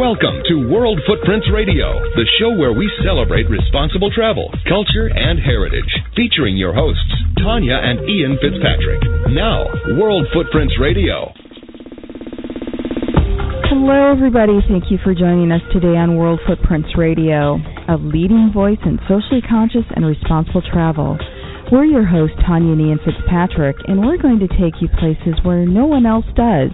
[0.00, 5.92] Welcome to World Footprints Radio, the show where we celebrate responsible travel, culture, and heritage.
[6.16, 8.96] Featuring your hosts, Tanya and Ian Fitzpatrick.
[9.36, 9.68] Now,
[10.00, 11.28] World Footprints Radio.
[13.68, 14.64] Hello, everybody.
[14.72, 19.44] Thank you for joining us today on World Footprints Radio, a leading voice in socially
[19.44, 21.20] conscious and responsible travel.
[21.70, 25.68] We're your hosts, Tanya and Ian Fitzpatrick, and we're going to take you places where
[25.68, 26.72] no one else does.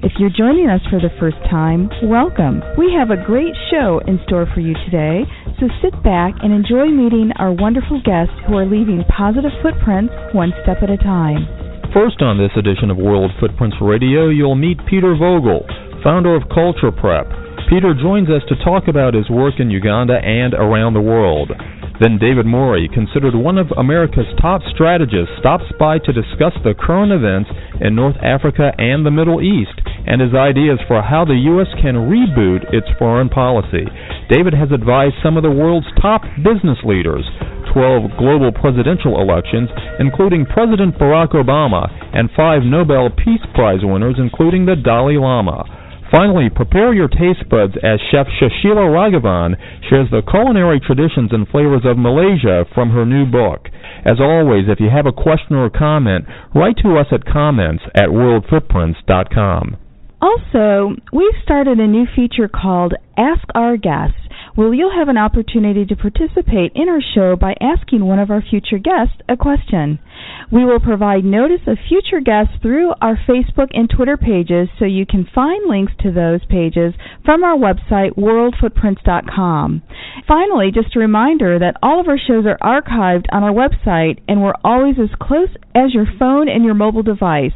[0.00, 2.64] If you're joining us for the first time, welcome.
[2.80, 5.28] We have a great show in store for you today,
[5.60, 10.56] so sit back and enjoy meeting our wonderful guests who are leaving positive footprints one
[10.64, 11.44] step at a time.
[11.92, 15.68] First on this edition of World Footprints Radio, you'll meet Peter Vogel,
[16.00, 17.28] founder of Culture Prep.
[17.68, 21.52] Peter joins us to talk about his work in Uganda and around the world.
[22.00, 27.12] Then David Morey, considered one of America's top strategists, stops by to discuss the current
[27.12, 31.68] events in North Africa and the Middle East and his ideas for how the U.S.
[31.76, 33.84] can reboot its foreign policy.
[34.32, 37.28] David has advised some of the world's top business leaders,
[37.72, 39.68] 12 global presidential elections,
[40.00, 41.84] including President Barack Obama,
[42.16, 45.79] and five Nobel Peace Prize winners, including the Dalai Lama.
[46.10, 49.54] Finally, prepare your taste buds as Chef Susheela Raghavan
[49.88, 53.68] shares the culinary traditions and flavors of Malaysia from her new book.
[54.04, 58.08] As always, if you have a question or comment, write to us at comments at
[58.08, 59.76] worldfootprints.com.
[60.20, 64.19] Also, we've started a new feature called Ask Our Guests
[64.54, 68.42] where you'll have an opportunity to participate in our show by asking one of our
[68.42, 69.98] future guests a question.
[70.52, 75.06] We will provide notice of future guests through our Facebook and Twitter pages so you
[75.06, 79.82] can find links to those pages from our website, worldfootprints.com.
[80.26, 84.42] Finally, just a reminder that all of our shows are archived on our website and
[84.42, 87.52] we're always as close as your phone and your mobile device.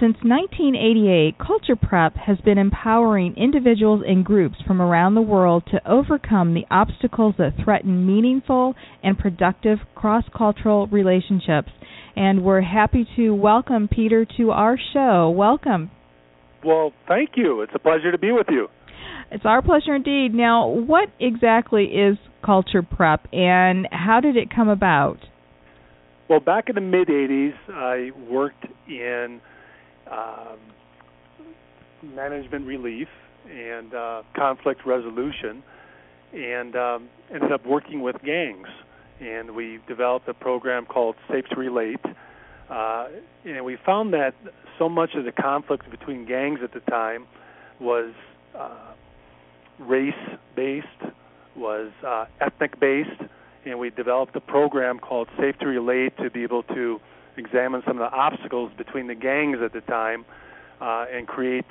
[0.00, 5.88] Since 1988, Culture Prep has been empowering individuals and groups from around the world to
[5.88, 8.74] overcome the obstacles that threaten meaningful
[9.04, 11.68] and productive cross cultural relationships.
[12.16, 15.30] And we're happy to welcome Peter to our show.
[15.30, 15.92] Welcome.
[16.64, 17.62] Well, thank you.
[17.62, 18.66] It's a pleasure to be with you.
[19.30, 20.34] It's our pleasure indeed.
[20.34, 25.18] Now, what exactly is Culture Prep and how did it come about?
[26.28, 29.40] Well, back in the mid 80s, I worked in
[30.14, 30.58] um,
[32.14, 33.08] management relief
[33.50, 35.62] and uh, conflict resolution,
[36.32, 38.68] and um, ended up working with gangs.
[39.20, 42.00] And we developed a program called Safe to Relate.
[42.68, 43.06] Uh,
[43.44, 44.34] and we found that
[44.78, 47.26] so much of the conflict between gangs at the time
[47.80, 48.12] was
[48.58, 48.92] uh,
[49.78, 50.14] race
[50.56, 50.86] based,
[51.56, 53.10] was uh, ethnic based,
[53.64, 57.00] and we developed a program called Safe to Relate to be able to
[57.36, 60.24] examine some of the obstacles between the gangs at the time
[60.80, 61.64] uh, and create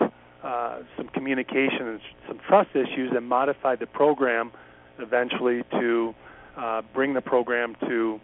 [0.44, 4.52] uh, some communication and some trust issues and modify the program
[5.00, 6.13] eventually to
[6.57, 8.19] uh, bring the program to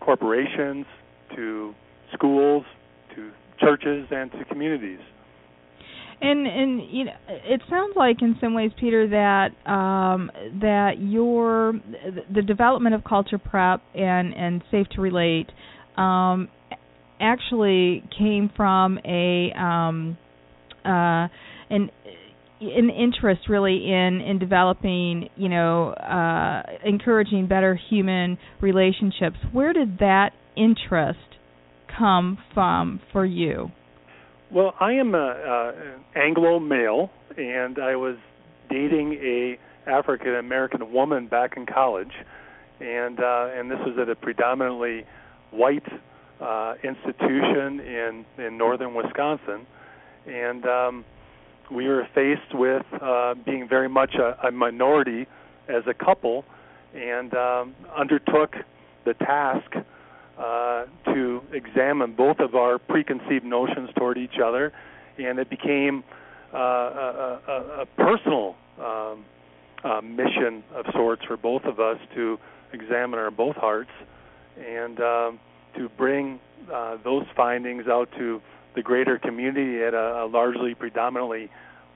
[0.00, 0.86] corporations,
[1.34, 1.74] to
[2.12, 2.64] schools,
[3.14, 5.00] to churches, and to communities.
[6.20, 11.72] And and you know, it sounds like in some ways, Peter, that um, that your
[12.32, 15.50] the development of culture prep and and safe to relate
[15.96, 16.48] um,
[17.22, 20.18] actually came from a um,
[20.84, 21.28] uh,
[21.70, 21.90] an
[22.60, 29.36] an interest really in in developing you know uh, encouraging better human relationships.
[29.52, 31.18] Where did that interest
[31.96, 33.70] come from for you?
[34.50, 38.16] Well, I am a, uh, an Anglo male, and I was
[38.68, 39.58] dating a
[39.90, 42.12] African American woman back in college,
[42.80, 45.04] and uh, and this was at a predominantly
[45.50, 45.86] white
[46.42, 49.66] uh, institution in in northern Wisconsin,
[50.26, 51.04] and um,
[51.70, 55.26] we were faced with uh, being very much a, a minority
[55.68, 56.44] as a couple,
[56.94, 58.56] and um, undertook
[59.04, 59.70] the task
[60.38, 64.72] uh, to examine both of our preconceived notions toward each other,
[65.18, 66.02] and it became
[66.52, 69.24] uh, a, a, a personal um,
[69.84, 72.38] uh, mission of sorts for both of us to
[72.72, 73.90] examine our both hearts.
[74.58, 75.40] And um,
[75.76, 76.40] to bring
[76.72, 78.40] uh, those findings out to
[78.74, 81.50] the greater community at a, a largely predominantly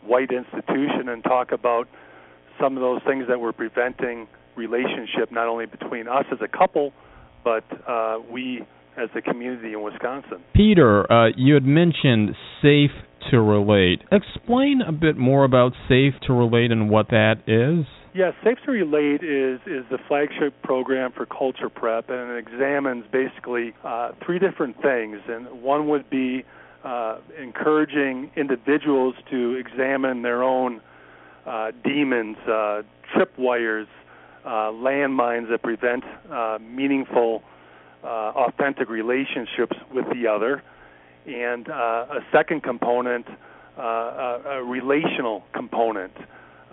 [0.05, 1.89] white institution and talk about
[2.61, 6.93] some of those things that were preventing relationship not only between us as a couple,
[7.45, 8.63] but uh, we
[8.97, 10.43] as a community in Wisconsin.
[10.55, 12.91] Peter, uh, you had mentioned Safe
[13.31, 14.03] to Relate.
[14.11, 17.85] Explain a bit more about Safe to Relate and what that is.
[18.17, 23.05] Yes, Safe to Relate is is the flagship program for Culture Prep, and it examines
[23.13, 25.19] basically uh, three different things.
[25.29, 26.43] And one would be
[26.83, 30.81] uh, encouraging individuals to examine their own
[31.45, 32.85] uh, demons, uh,
[33.15, 33.87] tripwires,
[34.47, 36.03] uh, landmines that prevent
[36.33, 37.43] uh, meaningful,
[38.03, 40.63] uh, authentic relationships with the other,
[41.27, 43.27] and uh, a second component,
[43.77, 46.15] uh, a, a relational component.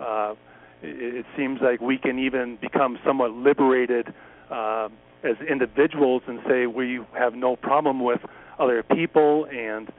[0.00, 0.34] Uh,
[0.82, 4.12] it, seems like we can even become somewhat liberated
[4.50, 4.88] uh,
[5.22, 8.20] as individuals and say we have no problem with
[8.58, 9.92] other people and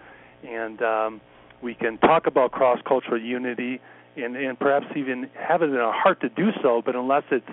[0.48, 1.22] and um,
[1.62, 3.82] we can talk about cross cultural unity
[4.16, 7.46] and, and perhaps even have it in our heart to do so, but unless it's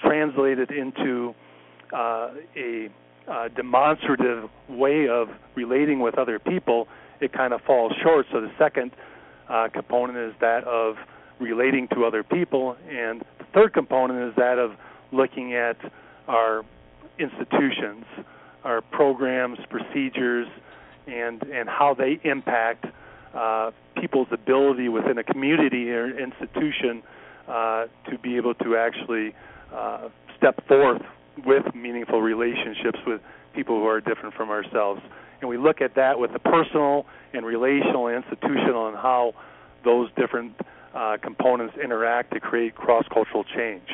[0.00, 1.34] translated into
[1.92, 2.88] uh, a
[3.54, 6.88] demonstrative way of relating with other people,
[7.20, 8.26] it kind of falls short.
[8.32, 8.92] So the second
[9.48, 10.96] uh, component is that of
[11.40, 14.72] relating to other people, and the third component is that of
[15.12, 15.76] looking at
[16.28, 16.64] our
[17.18, 18.04] institutions,
[18.64, 20.48] our programs, procedures,
[21.06, 22.86] and and how they impact
[23.34, 27.02] uh, people's ability within a community or institution
[27.48, 29.34] uh, to be able to actually
[29.72, 31.02] uh, step forth
[31.44, 33.20] with meaningful relationships with
[33.54, 35.00] people who are different from ourselves.
[35.40, 39.34] And we look at that with the personal and relational and institutional and how
[39.84, 40.54] those different
[40.94, 43.88] uh, components interact to create cross-cultural change.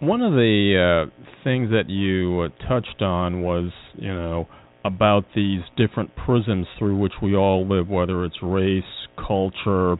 [0.00, 4.48] One of the uh, things that you uh, touched on was, you know,
[4.84, 8.82] about these different prisms through which we all live, whether it's race,
[9.16, 9.96] culture,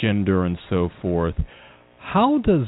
[0.00, 1.34] gender, and so forth.
[1.98, 2.66] How does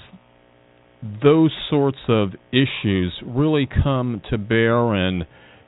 [1.23, 5.23] those sorts of issues really come to bear in,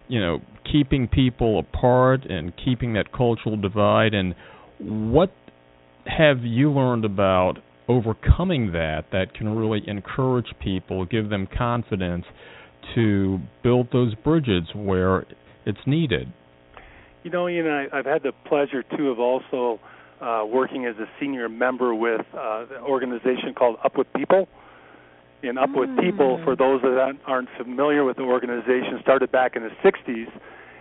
[0.09, 0.41] you know,
[0.71, 4.13] keeping people apart and keeping that cultural divide?
[4.13, 4.35] And
[4.81, 5.33] what
[6.09, 7.59] have you learned about
[7.89, 12.25] overcoming that that can really encourage people, give them confidence
[12.95, 15.27] to build those bridges where
[15.67, 16.33] it's needed?
[17.25, 19.81] You know, Ian, I, I've had the pleasure too of also
[20.21, 24.49] uh, working as a senior member with uh, an organization called Up with People.
[25.43, 25.81] And Up mm.
[25.81, 30.27] with People, for those that aren't familiar with the organization, started back in the 60s.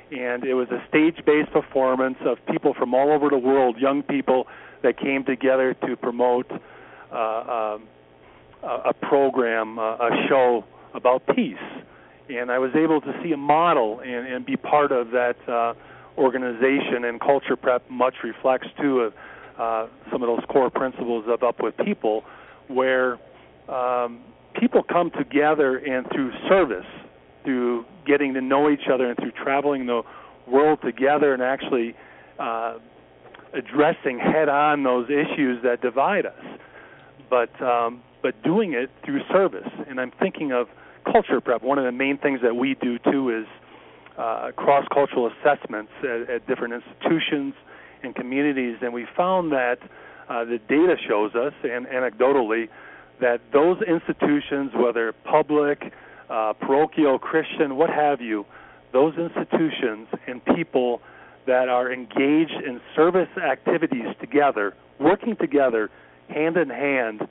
[0.10, 4.04] And it was a stage based performance of people from all over the world, young
[4.04, 4.48] people
[4.84, 6.50] that came together to promote
[7.12, 7.84] uh, um,
[8.64, 10.64] a program, uh, a show
[10.94, 11.56] about peace.
[12.30, 15.74] And I was able to see a model and, and be part of that uh,
[16.20, 17.06] organization.
[17.06, 19.12] And Culture Prep much reflects too
[19.58, 22.24] uh, some of those core principles of Up with People,
[22.68, 23.18] where
[23.70, 24.20] um,
[24.60, 26.86] people come together and through service,
[27.44, 30.02] through getting to know each other, and through traveling the
[30.48, 31.96] world together, and actually
[32.40, 32.78] uh,
[33.54, 36.44] addressing head on those issues that divide us,
[37.30, 39.70] but um, but doing it through service.
[39.88, 40.68] And I'm thinking of
[41.12, 41.64] culture prep.
[41.64, 43.48] One of the main things that we do too is
[44.18, 47.54] uh, cross cultural assessments at, at, different institutions
[48.04, 49.78] and communities, and we found that
[50.28, 52.68] uh, the data shows us, and anecdotally,
[53.22, 55.94] that those institutions, whether public,
[56.30, 58.46] uh, parochial, Christian, what have you,
[58.92, 61.02] those institutions and people
[61.48, 65.90] that are engaged in service activities together, working together
[66.30, 67.22] hand in hand,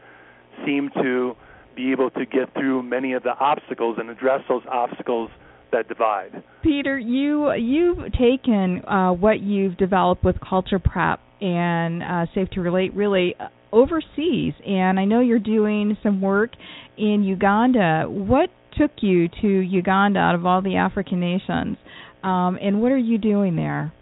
[0.64, 1.34] seem to
[1.76, 5.30] be able to get through many of the obstacles and address those obstacles
[5.72, 6.42] that divide.
[6.62, 12.60] Peter, you you've taken uh, what you've developed with Culture Prep and uh, Safe to
[12.60, 16.52] Relate really uh, overseas, and I know you're doing some work
[16.96, 18.04] in Uganda.
[18.08, 21.76] What took you to Uganda out of all the African nations,
[22.22, 23.92] um, and what are you doing there?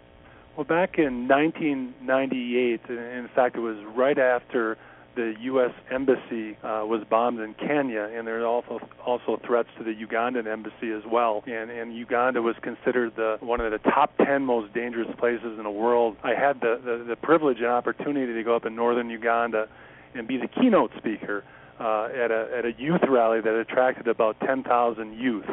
[0.55, 4.77] Well, back in 1998, in fact, it was right after
[5.13, 5.71] the U.S.
[5.91, 10.47] embassy uh, was bombed in Kenya, and there were also also threats to the Ugandan
[10.47, 11.43] embassy as well.
[11.45, 15.63] And, and Uganda was considered the one of the top 10 most dangerous places in
[15.63, 16.15] the world.
[16.23, 19.67] I had the, the, the privilege and opportunity to go up in northern Uganda
[20.13, 21.43] and be the keynote speaker
[21.81, 25.49] uh, at a at a youth rally that attracted about 10,000 youth,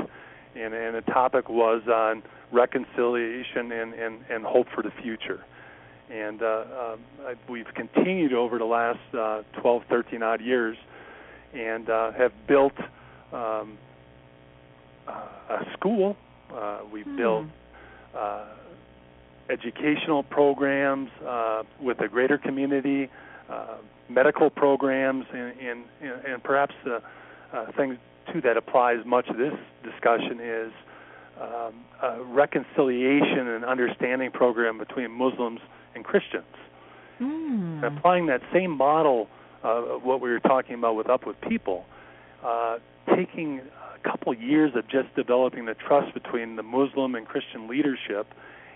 [0.54, 5.44] and and the topic was on reconciliation and, and, and hope for the future.
[6.11, 10.76] And uh, um, we've continued over the last uh, 12, 13 odd years
[11.54, 12.78] and uh, have built
[13.32, 13.78] um,
[15.09, 15.11] uh,
[15.50, 16.16] a school.
[16.54, 17.16] Uh, we've mm.
[17.16, 17.47] built
[18.16, 18.44] uh,
[19.49, 23.09] educational programs uh, with a greater community.
[23.49, 23.76] uh,
[24.09, 25.85] medical programs, and and,
[26.26, 27.02] and perhaps the
[27.52, 27.99] uh, thing
[28.32, 30.73] too that applies much to this discussion is
[31.40, 35.60] um, a reconciliation and understanding program between Muslims
[35.94, 36.44] and Christians.
[37.20, 37.84] Mm.
[37.84, 39.28] And applying that same model
[39.64, 41.84] uh, of what we were talking about with Up with People,
[42.44, 42.78] uh,
[43.14, 48.26] taking a couple years of just developing the trust between the Muslim and Christian leadership,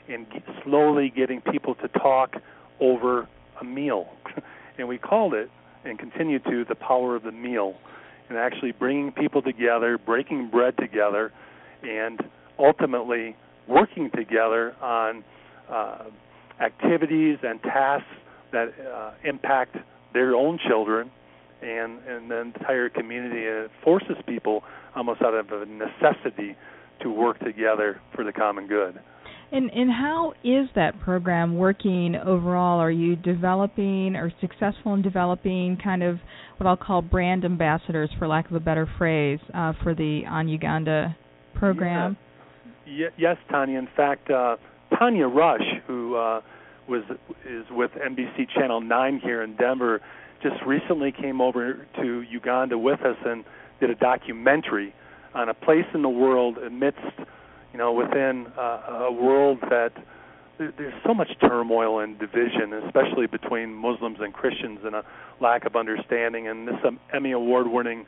[0.08, 0.26] and
[0.64, 2.36] slowly getting people to talk
[2.80, 3.26] over
[3.60, 4.08] a meal.
[4.78, 5.50] and we called it,
[5.84, 7.74] and continue to, the power of the meal,
[8.28, 11.32] and actually bringing people together, breaking bread together,
[11.82, 12.20] and
[12.58, 13.36] ultimately
[13.68, 15.24] working together on
[15.70, 16.04] uh,
[16.60, 18.06] activities and tasks
[18.52, 19.76] that uh, impact
[20.12, 21.10] their own children
[21.62, 24.62] and and the entire community and it forces people
[24.94, 26.56] almost out of a necessity
[27.02, 28.98] to work together for the common good.
[29.52, 32.80] And and how is that program working overall?
[32.80, 36.18] Are you developing or successful in developing kind of
[36.56, 40.48] what I'll call brand ambassadors, for lack of a better phrase, uh, for the On
[40.48, 41.16] Uganda
[41.54, 42.16] program?
[42.86, 43.08] Yeah.
[43.16, 43.78] yes, Tanya.
[43.78, 44.56] In fact, uh,
[44.98, 46.40] Tanya Rush, who uh,
[46.88, 47.02] was
[47.44, 50.00] is with NBC Channel 9 here in Denver,
[50.42, 53.44] just recently came over to Uganda with us and
[53.80, 54.94] did a documentary
[55.34, 57.00] on a place in the world amidst,
[57.72, 59.92] you know, within uh, a world that
[60.58, 65.04] there's so much turmoil and division, especially between Muslims and Christians, and a
[65.40, 66.48] lack of understanding.
[66.48, 68.06] And this um, Emmy Award-winning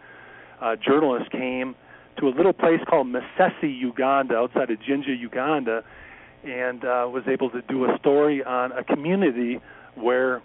[0.62, 1.75] uh, journalist came
[2.18, 5.84] to a little place called Masese, Uganda, outside of Jinja, Uganda,
[6.44, 9.60] and uh, was able to do a story on a community
[9.94, 10.42] where,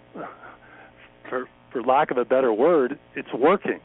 [1.28, 3.80] for for lack of a better word, it's working,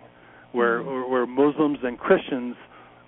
[0.52, 1.12] where mm-hmm.
[1.12, 2.56] where Muslims and Christians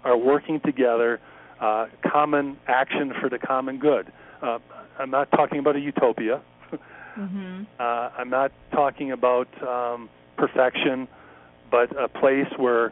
[0.04, 1.20] are working together,
[1.60, 4.12] uh, common action for the common good.
[4.42, 4.60] Uh,
[5.00, 6.42] I'm not talking about a utopia.
[7.18, 7.64] mm-hmm.
[7.80, 11.08] uh, I'm not talking about um, perfection,
[11.70, 12.92] but a place where,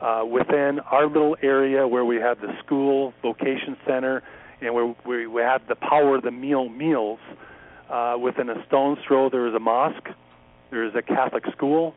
[0.00, 4.22] uh, within our little area, where we have the school, vocation center,
[4.60, 7.18] and where we, we have the power of the meal meals,
[7.90, 10.08] uh, within a stone's throw there is a mosque,
[10.70, 11.94] there is a Catholic school,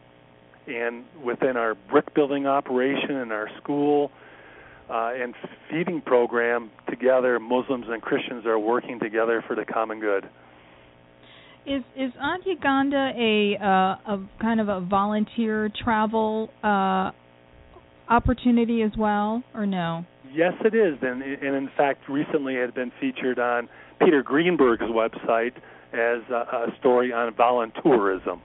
[0.67, 4.11] and within our brick building operation and our school
[4.89, 5.33] uh, and
[5.69, 10.29] feeding program together, Muslims and Christians are working together for the common good.
[11.65, 12.11] Is is
[12.45, 17.11] Uganda a uh, a kind of a volunteer travel uh,
[18.11, 20.05] opportunity as well, or no?
[20.33, 23.67] Yes, it is, and, and in fact, recently it had been featured on
[23.99, 25.55] Peter Greenberg's website
[25.93, 28.39] as a, a story on voluntourism.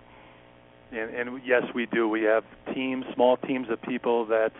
[0.92, 2.08] And, and yes, we do.
[2.08, 2.44] We have
[2.74, 4.52] teams, small teams of people that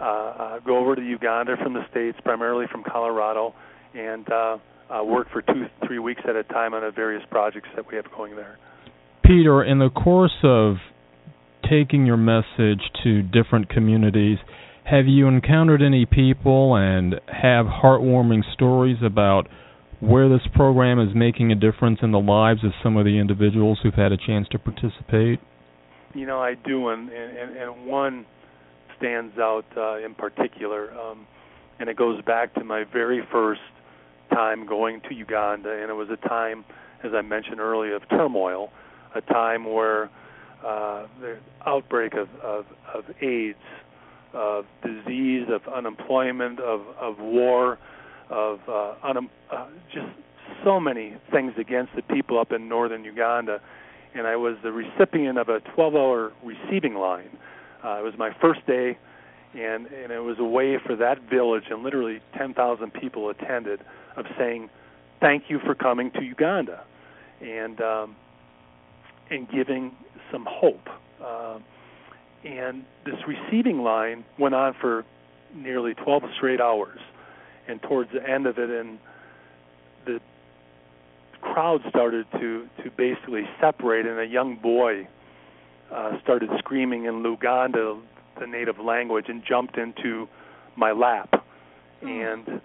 [0.00, 3.54] uh, uh, go over to Uganda from the states, primarily from Colorado,
[3.94, 4.58] and uh,
[4.90, 7.96] uh, work for two, three weeks at a time on the various projects that we
[7.96, 8.58] have going there.
[9.24, 10.76] Peter, in the course of
[11.70, 14.38] taking your message to different communities,
[14.84, 19.48] have you encountered any people and have heartwarming stories about
[20.00, 23.78] where this program is making a difference in the lives of some of the individuals
[23.82, 25.40] who've had a chance to participate?
[26.14, 28.26] You know, I do, and and, and one
[28.96, 31.26] stands out uh, in particular, um,
[31.78, 33.60] and it goes back to my very first
[34.32, 36.64] time going to Uganda, and it was a time,
[37.04, 38.70] as I mentioned earlier, of turmoil,
[39.14, 40.10] a time where
[40.64, 43.58] uh, the outbreak of, of, of AIDS,
[44.32, 47.78] of disease, of unemployment, of, of war,
[48.30, 50.06] of uh, un- uh, just
[50.64, 53.60] so many things against the people up in northern Uganda
[54.16, 57.36] and I was the recipient of a 12-hour receiving line.
[57.84, 58.98] Uh, it was my first day,
[59.54, 63.80] and and it was a way for that village, and literally 10,000 people attended,
[64.16, 64.70] of saying,
[65.20, 66.82] "Thank you for coming to Uganda,"
[67.40, 68.16] and um,
[69.30, 69.92] and giving
[70.30, 70.88] some hope.
[71.22, 71.58] Uh,
[72.44, 75.04] and this receiving line went on for
[75.54, 76.98] nearly 12 straight hours,
[77.68, 78.98] and towards the end of it, and
[80.04, 80.20] the
[81.40, 85.08] crowd started to to basically separate, and a young boy
[85.92, 88.00] uh, started screaming in Luganda,
[88.38, 90.28] the native language, and jumped into
[90.76, 91.44] my lap,
[92.02, 92.08] mm.
[92.08, 92.60] and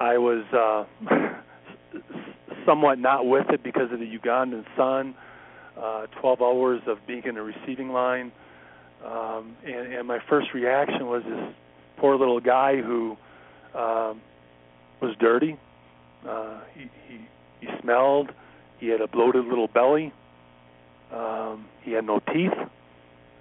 [0.00, 0.84] I was uh,
[2.66, 5.14] somewhat not with it because of the Ugandan sun.
[5.76, 8.30] Uh, 12 hours of being in a receiving line,
[9.04, 11.54] um, and, and my first reaction was this
[11.96, 13.16] poor little guy who
[13.74, 14.20] um,
[15.00, 15.56] was dirty.
[16.28, 17.20] Uh, he, he
[17.60, 18.30] he smelled.
[18.78, 20.12] He had a bloated little belly.
[21.12, 22.52] Um, he had no teeth.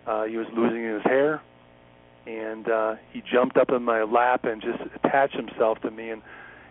[0.05, 1.41] Uh, he was losing his hair,
[2.25, 6.21] and uh, he jumped up in my lap and just attached himself to me and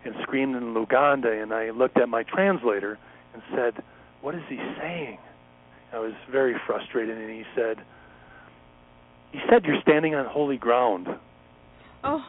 [0.05, 1.43] and screamed in Luganda.
[1.43, 2.99] And I looked at my translator
[3.35, 3.83] and said,
[4.21, 5.19] "What is he saying?"
[5.93, 7.79] I was very frustrated, and he said,
[9.33, 11.09] "He said you're standing on holy ground."
[12.05, 12.25] Oh.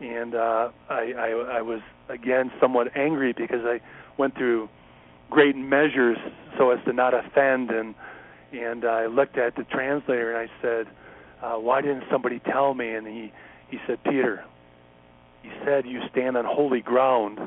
[0.00, 3.80] And uh, I, I, I was again somewhat angry because I
[4.18, 4.68] went through
[5.30, 6.18] great measures
[6.58, 7.94] so as to not offend, and
[8.52, 10.86] and I looked at the translator and I said,
[11.42, 13.32] uh, "Why didn't somebody tell me?" And he
[13.70, 14.44] he said, "Peter,
[15.42, 17.38] he said you stand on holy ground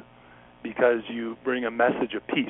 [0.64, 2.48] because you bring a message of peace."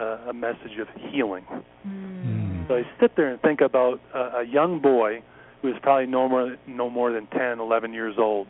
[0.00, 1.44] Uh, a message of healing.
[1.86, 2.66] Mm.
[2.68, 5.22] So I sit there and think about a, a young boy
[5.60, 8.46] who is probably no more no more than 10, 11 years old.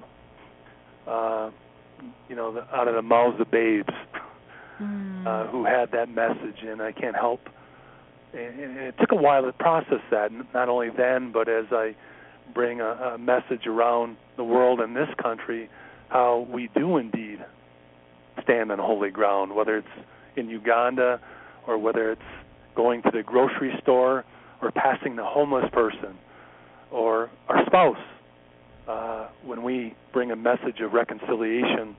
[1.06, 1.50] Uh,
[2.28, 3.92] you know, the, out of the mouths of babes,
[4.80, 5.26] mm.
[5.26, 7.40] uh, who had that message, and I can't help.
[8.32, 11.96] And, and it took a while to process that, not only then, but as I
[12.54, 15.68] bring a, a message around the world and this country,
[16.08, 17.44] how we do indeed
[18.42, 19.88] stand on holy ground, whether it's
[20.36, 21.20] in Uganda
[21.70, 22.20] or whether it's
[22.74, 24.24] going to the grocery store
[24.60, 26.16] or passing the homeless person
[26.90, 27.96] or our spouse,
[28.88, 31.94] uh, when we bring a message of reconciliation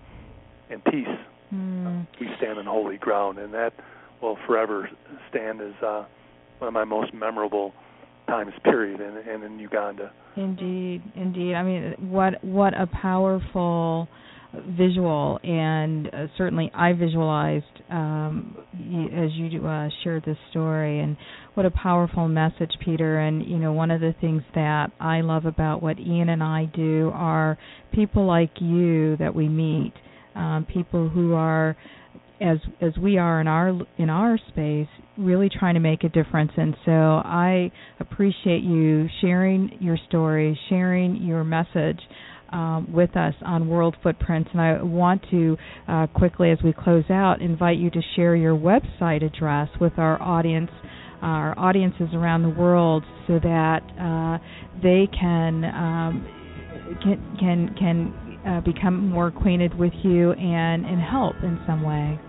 [0.70, 1.08] and peace,
[1.54, 2.06] mm.
[2.20, 3.72] we stand on holy ground, and that
[4.22, 4.90] will forever
[5.30, 6.06] stand as uh,
[6.60, 7.74] one of my most memorable
[8.28, 8.52] times.
[8.64, 10.12] Period, and, and in Uganda.
[10.36, 11.56] Indeed, indeed.
[11.56, 14.08] I mean, what what a powerful
[14.78, 21.16] visual, and uh, certainly I visualized um, as you uh, shared this story, and
[21.54, 23.20] what a powerful message, Peter.
[23.20, 26.66] And you know, one of the things that I love about what Ian and I
[26.66, 27.58] do are
[27.94, 29.94] people like you that we meet,
[30.36, 31.78] um, people who are
[32.42, 36.52] as as we are in our in our space really trying to make a difference
[36.58, 42.00] and so I appreciate you sharing your story sharing your message
[42.52, 44.50] um, with us on World Footprints.
[44.54, 48.56] And I want to uh, quickly, as we close out, invite you to share your
[48.56, 50.72] website address with our audience,
[51.22, 54.38] our audiences around the world, so that uh,
[54.82, 56.28] they can um,
[57.04, 62.20] can can can uh, become more acquainted with you and and help in some way.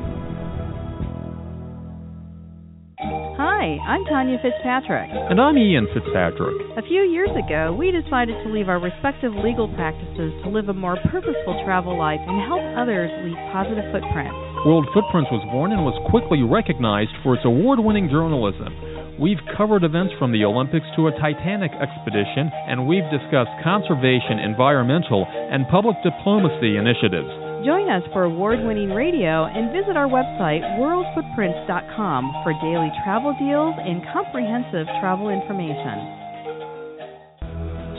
[3.58, 5.10] Hi, I'm Tanya Fitzpatrick.
[5.10, 6.78] And I'm Ian Fitzpatrick.
[6.78, 10.78] A few years ago, we decided to leave our respective legal practices to live a
[10.78, 14.38] more purposeful travel life and help others leave positive footprints.
[14.62, 18.78] World Footprints was born and was quickly recognized for its award winning journalism.
[19.18, 25.26] We've covered events from the Olympics to a Titanic expedition, and we've discussed conservation, environmental,
[25.26, 27.47] and public diplomacy initiatives.
[27.68, 33.76] Join us for award winning radio and visit our website, worldfootprints.com, for daily travel deals
[33.76, 36.00] and comprehensive travel information.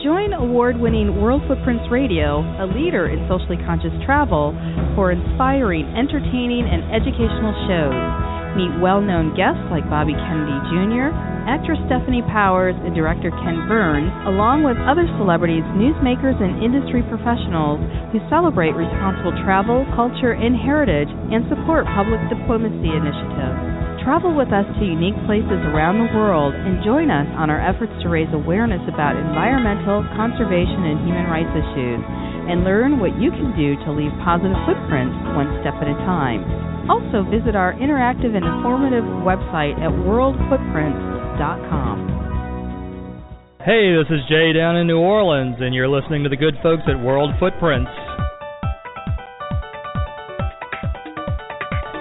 [0.01, 4.57] Join award winning World Footprints Radio, a leader in socially conscious travel,
[4.97, 7.93] for inspiring, entertaining, and educational shows.
[8.57, 11.13] Meet well known guests like Bobby Kennedy Jr.,
[11.49, 17.81] actress Stefanie Powers, and director Ken Burns, along with other celebrities, newsmakers, and industry professionals
[18.13, 23.57] who celebrate responsible travel, culture, and heritage and support public diplomacy initiatives.
[24.05, 27.91] Travel with us to unique places around the world and join us on our efforts
[28.05, 32.01] to raise awareness about environmental, conservation, and human rights issues,
[32.45, 36.45] and learn what you can do to leave positive footprints one step at a time.
[36.85, 41.18] Also, visit our interactive and informative website at worldfootprints.com.
[43.63, 46.83] Hey, this is Jay down in New Orleans, and you're listening to the good folks
[46.83, 47.87] at World Footprints.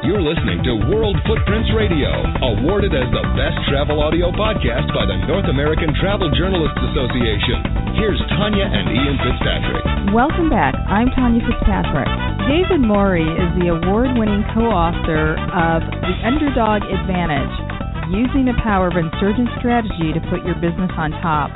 [0.02, 2.10] You're listening to World Footprints Radio,
[2.50, 7.94] awarded as the best travel audio podcast by the North American Travel Journalists Association.
[7.94, 9.84] Here's Tanya and Ian Fitzpatrick.
[10.10, 10.74] Welcome back.
[10.90, 12.10] I'm Tanya Fitzpatrick.
[12.50, 17.67] David Morey is the award winning co author of The Underdog Advantage
[18.08, 21.52] Using the Power of Insurgent Strategy to Put Your Business on Top.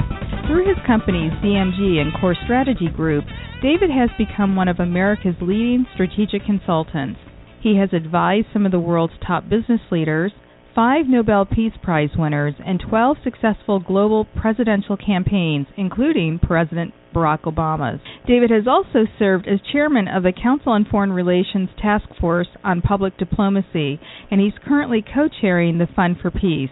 [0.46, 3.24] Through his companies, DMG and Core Strategy Group,
[3.62, 7.18] David has become one of America's leading strategic consultants.
[7.62, 10.30] He has advised some of the world's top business leaders,
[10.74, 18.00] five Nobel Peace Prize winners, and 12 successful global presidential campaigns, including President Barack Obama's.
[18.26, 22.80] David has also served as chairman of the Council on Foreign Relations Task Force on
[22.80, 26.70] Public Diplomacy, and he's currently co chairing the Fund for Peace.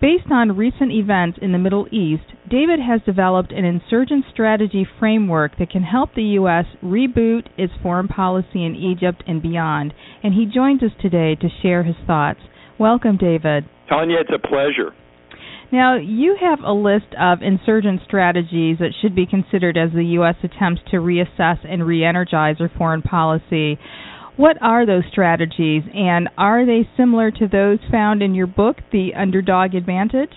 [0.00, 5.56] Based on recent events in the Middle East, David has developed an insurgent strategy framework
[5.58, 6.66] that can help the U.S.
[6.82, 11.84] reboot its foreign policy in Egypt and beyond, and he joins us today to share
[11.84, 12.40] his thoughts.
[12.78, 13.64] Welcome, David.
[13.88, 14.94] Tanya, it's a pleasure.
[15.70, 20.36] Now, you have a list of insurgent strategies that should be considered as the U.S.
[20.42, 23.78] attempts to reassess and re energize our foreign policy.
[24.36, 29.14] What are those strategies, and are they similar to those found in your book, The
[29.16, 30.32] Underdog Advantage?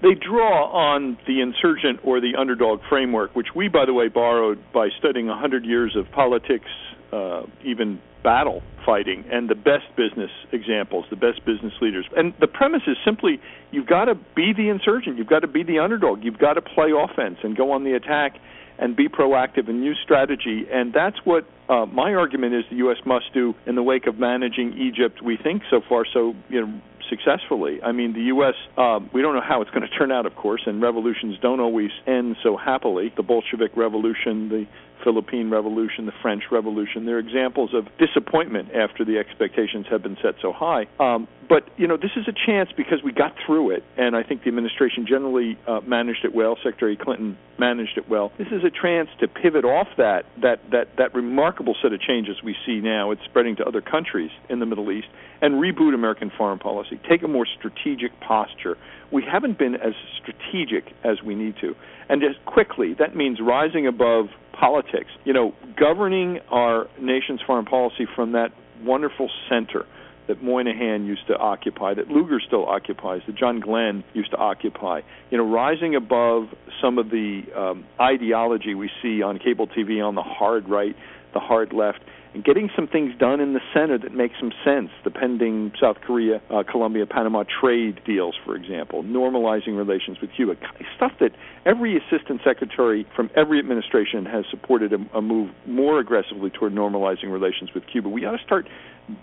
[0.00, 4.58] They draw on the insurgent or the underdog framework, which we, by the way, borrowed
[4.72, 6.66] by studying 100 years of politics,
[7.12, 12.06] uh, even battle fighting, and the best business examples, the best business leaders.
[12.16, 13.40] And the premise is simply
[13.70, 16.62] you've got to be the insurgent, you've got to be the underdog, you've got to
[16.62, 18.36] play offense and go on the attack
[18.78, 20.66] and be proactive and use strategy.
[20.72, 22.98] And that's what uh, my argument is the U.S.
[23.06, 25.22] must do in the wake of managing Egypt.
[25.22, 27.80] We think so far so you know successfully.
[27.82, 28.54] I mean, the U.S.
[28.76, 31.60] Uh, we don't know how it's going to turn out, of course, and revolutions don't
[31.60, 33.12] always end so happily.
[33.16, 34.66] The Bolshevik Revolution, the
[35.02, 37.06] Philippine Revolution, the French Revolution.
[37.06, 40.86] They're examples of disappointment after the expectations have been set so high.
[40.98, 44.22] Um, but you know, this is a chance because we got through it, and I
[44.22, 46.56] think the administration generally uh, managed it well.
[46.56, 48.32] Secretary Clinton managed it well.
[48.38, 52.42] This is a chance to pivot off that that that that remarkable set of changes
[52.42, 53.10] we see now.
[53.10, 55.08] It's spreading to other countries in the Middle East,
[55.42, 57.00] and reboot American foreign policy.
[57.08, 58.78] Take a more strategic posture.
[59.10, 61.74] We haven't been as strategic as we need to,
[62.08, 62.94] and just quickly.
[62.94, 64.26] That means rising above
[64.62, 65.10] politics.
[65.24, 68.50] You know, governing our nation's foreign policy from that
[68.84, 69.84] wonderful center
[70.28, 75.00] that Moynihan used to occupy, that Lugar still occupies, that John Glenn used to occupy.
[75.30, 76.48] You know, rising above
[76.80, 80.96] some of the um, ideology we see on cable TV on the hard right,
[81.34, 82.00] the hard left,
[82.34, 85.96] and getting some things done in the center that make some sense, the pending South
[86.00, 90.54] Korea, uh, Colombia, Panama trade deals, for example, normalizing relations with Cuba,
[90.96, 91.32] stuff that
[91.66, 97.30] every assistant secretary from every administration has supported a, a move more aggressively toward normalizing
[97.30, 98.08] relations with Cuba.
[98.08, 98.66] We ought to start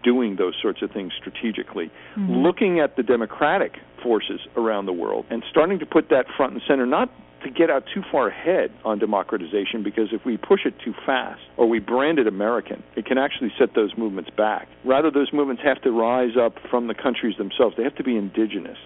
[0.04, 2.34] doing those sorts of things strategically, mm-hmm.
[2.34, 6.62] looking at the democratic forces around the world and starting to put that front and
[6.68, 7.10] center, not
[7.44, 11.42] to get out too far ahead on democratization because if we push it too fast
[11.58, 14.68] or we brand it American, it can actually set those movements back.
[14.84, 17.76] Rather, those movements have to rise up from the countries themselves.
[17.78, 18.78] They have to be indigenous.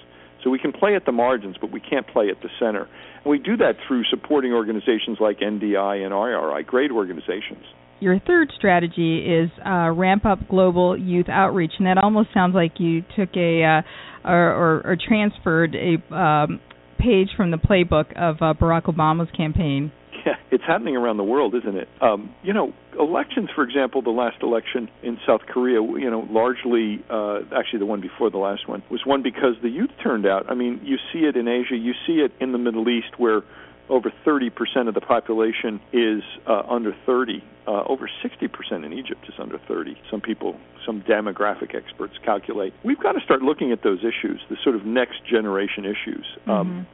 [0.44, 2.88] So we can play at the margins, but we can't play at the center.
[3.24, 7.66] And we do that through supporting organizations like NDI and IRI, great organizations.
[8.00, 12.74] Your third strategy is uh, ramp up global youth outreach, and that almost sounds like
[12.80, 13.82] you took a uh,
[14.30, 16.60] or, or, or transferred a um,
[17.00, 19.92] page from the playbook of uh, Barack Obama's campaign.
[20.26, 21.90] Yeah, it's happening around the world, isn't it?
[22.02, 27.04] Um, you know, elections, for example, the last election in South Korea, you know, largely,
[27.10, 30.50] uh, actually the one before the last one, was won because the youth turned out.
[30.50, 33.42] I mean, you see it in Asia, you see it in the Middle East, where
[33.90, 37.44] over 30% of the population is uh, under 30.
[37.68, 39.98] Uh, over 60% in Egypt is under 30.
[40.10, 42.74] Some people, some demographic experts calculate.
[42.84, 46.26] We've got to start looking at those issues, the sort of next generation issues.
[46.48, 46.60] Um, mm-hmm.
[46.60, 46.88] Um,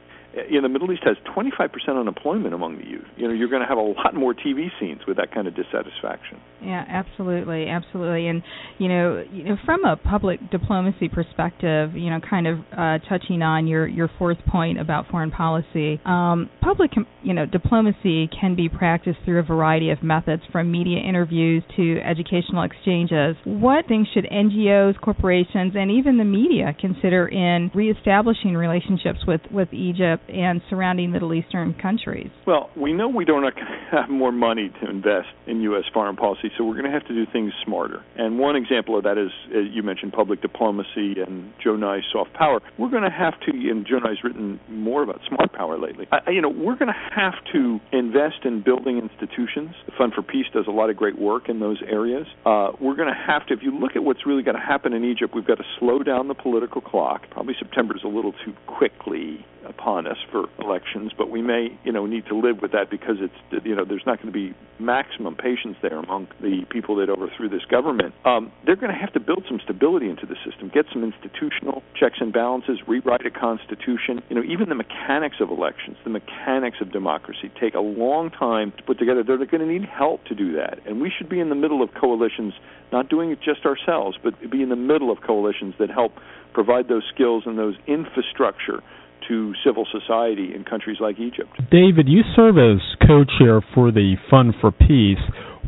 [0.48, 3.06] you know, the Middle East has 25% unemployment among the youth.
[3.16, 5.54] You know, you're going to have a lot more TV scenes with that kind of
[5.56, 6.40] dissatisfaction.
[6.62, 8.28] Yeah, absolutely, absolutely.
[8.28, 8.42] And
[8.78, 13.42] you know, you know, from a public diplomacy perspective, you know, kind of uh, touching
[13.42, 18.68] on your your fourth point about foreign policy, um, public, you know, diplomacy can be
[18.68, 23.36] practiced through a variety of methods, from media interviews to educational exchanges.
[23.44, 29.72] What things should NGOs, corporations, and even the media consider in reestablishing relationships with with
[29.72, 30.19] Egypt?
[30.28, 32.30] Europe and surrounding Middle Eastern countries?
[32.46, 33.44] Well, we know we don't
[33.90, 35.84] have more money to invest in U.S.
[35.92, 38.04] foreign policy, so we're going to have to do things smarter.
[38.16, 42.60] And one example of that is, you mentioned, public diplomacy and Joe Nye's soft power.
[42.78, 46.06] We're going to have to, and Joe Nye's written more about smart power lately.
[46.12, 49.74] I, you know, we're going to have to invest in building institutions.
[49.86, 52.26] The Fund for Peace does a lot of great work in those areas.
[52.46, 54.92] Uh, we're going to have to, if you look at what's really going to happen
[54.92, 57.22] in Egypt, we've got to slow down the political clock.
[57.30, 61.92] Probably September is a little too quickly upon us for elections, but we may, you
[61.92, 64.54] know, need to live with that because it's, you know, there's not going to be
[64.78, 68.14] maximum patience there among the people that overthrew this government.
[68.24, 71.82] Um, they're going to have to build some stability into the system, get some institutional
[71.98, 74.22] checks and balances, rewrite a constitution.
[74.28, 78.72] You know, even the mechanics of elections, the mechanics of democracy take a long time
[78.76, 79.22] to put together.
[79.22, 81.82] They're going to need help to do that, and we should be in the middle
[81.82, 82.54] of coalitions,
[82.92, 86.12] not doing it just ourselves, but be in the middle of coalitions that help
[86.52, 88.82] provide those skills and those infrastructure
[89.28, 91.50] to civil society in countries like Egypt.
[91.70, 95.18] David, you serve as co chair for the Fund for Peace.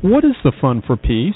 [0.03, 1.35] What is the Fund for Peace?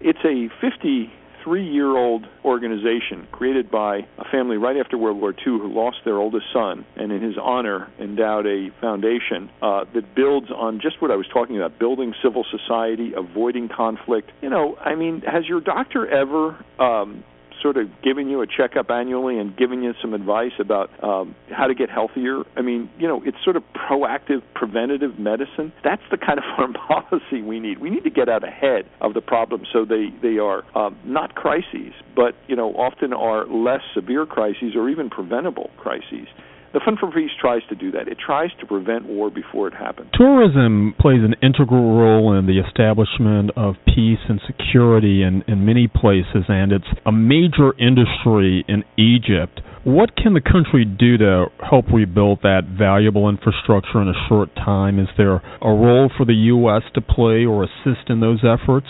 [0.00, 5.58] It's a 53 year old organization created by a family right after World War II
[5.58, 10.50] who lost their oldest son and, in his honor, endowed a foundation uh, that builds
[10.50, 14.30] on just what I was talking about building civil society, avoiding conflict.
[14.40, 17.24] You know, I mean, has your doctor ever um,
[17.62, 21.66] sort of giving you a checkup annually and giving you some advice about um, how
[21.66, 22.42] to get healthier.
[22.56, 25.72] I mean, you know, it's sort of proactive, preventative medicine.
[25.84, 27.78] That's the kind of foreign policy we need.
[27.78, 31.34] We need to get out ahead of the problem so they they are um, not
[31.34, 36.28] crises, but you know, often are less severe crises or even preventable crises.
[36.74, 38.08] The Fund for Peace tries to do that.
[38.08, 40.10] It tries to prevent war before it happens.
[40.12, 45.88] Tourism plays an integral role in the establishment of peace and security in, in many
[45.88, 49.60] places, and it's a major industry in Egypt.
[49.84, 54.98] What can the country do to help rebuild that valuable infrastructure in a short time?
[54.98, 56.82] Is there a role for the U.S.
[56.94, 58.88] to play or assist in those efforts?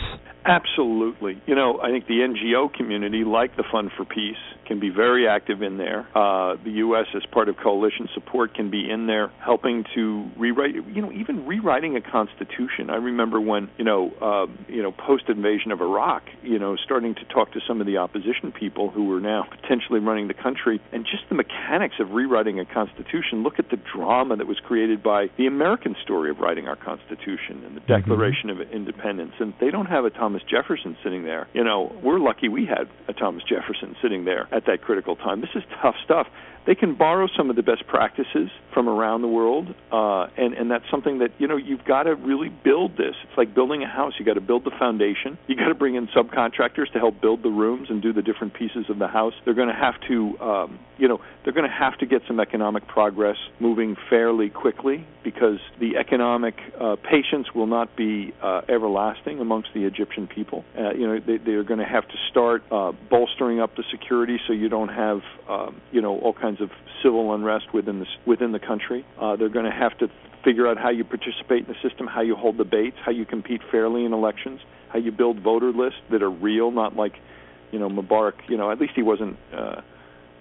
[0.49, 1.41] Absolutely.
[1.47, 5.29] You know, I think the NGO community, like the Fund for Peace, can be very
[5.29, 6.07] active in there.
[6.15, 10.75] Uh, the U.S., as part of coalition support, can be in there helping to rewrite.
[10.75, 12.91] You know, even rewriting a constitution.
[12.91, 16.23] I remember when you know, uh, you know, post invasion of Iraq.
[16.43, 20.01] You know, starting to talk to some of the opposition people who were now potentially
[20.01, 23.43] running the country, and just the mechanics of rewriting a constitution.
[23.43, 27.65] Look at the drama that was created by the American story of writing our constitution
[27.65, 27.93] and the mm-hmm.
[27.93, 28.61] Declaration mm-hmm.
[28.61, 29.33] of Independence.
[29.41, 31.49] And they don't have a Thomas Jefferson sitting there.
[31.53, 35.41] You know, we're lucky we had a Thomas Jefferson sitting there at that critical time.
[35.41, 36.27] This is tough stuff.
[36.67, 40.71] They can borrow some of the best practices from around the world, uh, and and
[40.71, 43.15] that's something that you know you've got to really build this.
[43.25, 44.15] It's like building a house.
[44.19, 45.39] You got to build the foundation.
[45.47, 48.55] You got to bring in subcontractors to help build the rooms and do the different
[48.55, 49.35] pieces of the house.
[49.45, 52.41] They're going to have to, um, you know, they're going to have to get some
[52.41, 59.41] economic progress moving fairly quickly because the economic uh, patience will not be uh, everlasting
[59.41, 60.65] amongst the Egyptian people.
[60.77, 64.39] Uh, you know, they, they're going to have to start uh, bolstering up the security
[64.47, 66.71] so you don't have, um, you know, all kinds of
[67.03, 69.05] civil unrest within the within the country.
[69.21, 70.09] Uh, they're going to have to
[70.45, 73.61] figure out how you participate in the system, how you hold debates, how you compete
[73.71, 77.15] fairly in elections, how you build voter lists that are real, not like,
[77.73, 78.35] you know, Mubarak.
[78.49, 79.81] You know, at least he wasn't uh,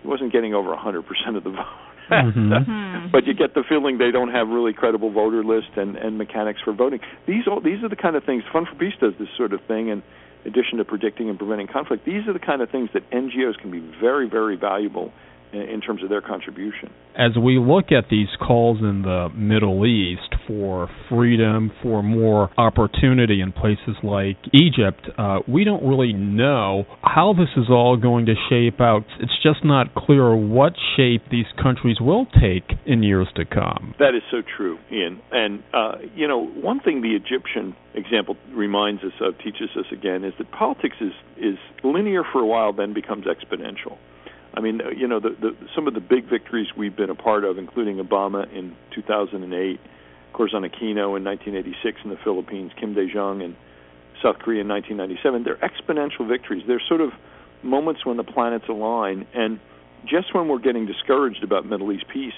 [0.01, 1.03] he wasn't getting over 100%
[1.35, 1.65] of the vote.
[2.09, 3.07] Mm-hmm.
[3.11, 6.61] but you get the feeling they don't have really credible voter lists and, and mechanics
[6.63, 6.99] for voting.
[7.27, 8.43] These all these are the kind of things.
[8.51, 10.03] Fund for Peace does this sort of thing, and
[10.45, 13.57] in addition to predicting and preventing conflict, these are the kind of things that NGOs
[13.59, 15.11] can be very, very valuable
[15.53, 16.89] in terms of their contribution.
[17.15, 23.41] As we look at these calls in the Middle East for freedom, for more opportunity
[23.41, 28.35] in places like Egypt, uh, we don't really know how this is all going to
[28.49, 29.03] shape out.
[29.19, 33.95] It's just not clear what shape these countries will take in years to come.
[33.99, 35.21] That is so true, Ian.
[35.31, 40.23] And, uh, you know, one thing the Egyptian example reminds us of, teaches us again,
[40.23, 43.97] is that politics is, is linear for a while, then becomes exponential.
[44.57, 47.43] I mean, you know, the, the, some of the big victories we've been a part
[47.43, 49.79] of, including Obama in 2008,
[50.33, 53.55] Corazon Aquino in 1986 in the Philippines, Kim Dae Jung in
[54.23, 56.63] South Korea in 1997, they're exponential victories.
[56.65, 57.11] They're sort of
[57.61, 59.27] moments when the planets align.
[59.35, 59.59] And
[60.09, 62.33] just when we're getting discouraged about Middle East peace,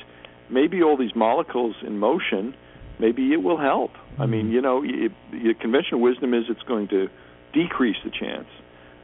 [0.49, 2.53] maybe all these molecules in motion,
[2.99, 3.91] maybe it will help.
[4.17, 4.55] I mean, mm-hmm.
[4.55, 7.07] you know, it, it, conventional wisdom is it's going to
[7.53, 8.47] decrease the chance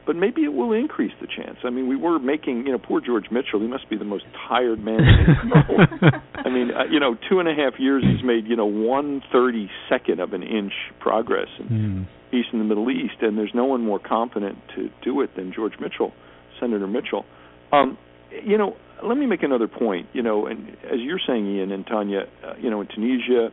[0.05, 1.57] but maybe it will increase the chance.
[1.63, 3.59] I mean, we were making, you know, poor George Mitchell.
[3.59, 5.51] He must be the most tired man in.
[6.35, 9.21] I mean, uh, you know, two and a half years he's made, you know, one
[9.31, 12.37] thirty second of an inch progress in mm.
[12.37, 15.53] East and the Middle East, and there's no one more competent to do it than
[15.53, 16.13] George Mitchell,
[16.59, 17.25] Senator Mitchell.
[17.71, 17.97] Um,
[18.43, 20.07] you know, let me make another point.
[20.13, 23.49] You know, and as you're saying, Ian and Tanya, uh, you know, in Tunisia,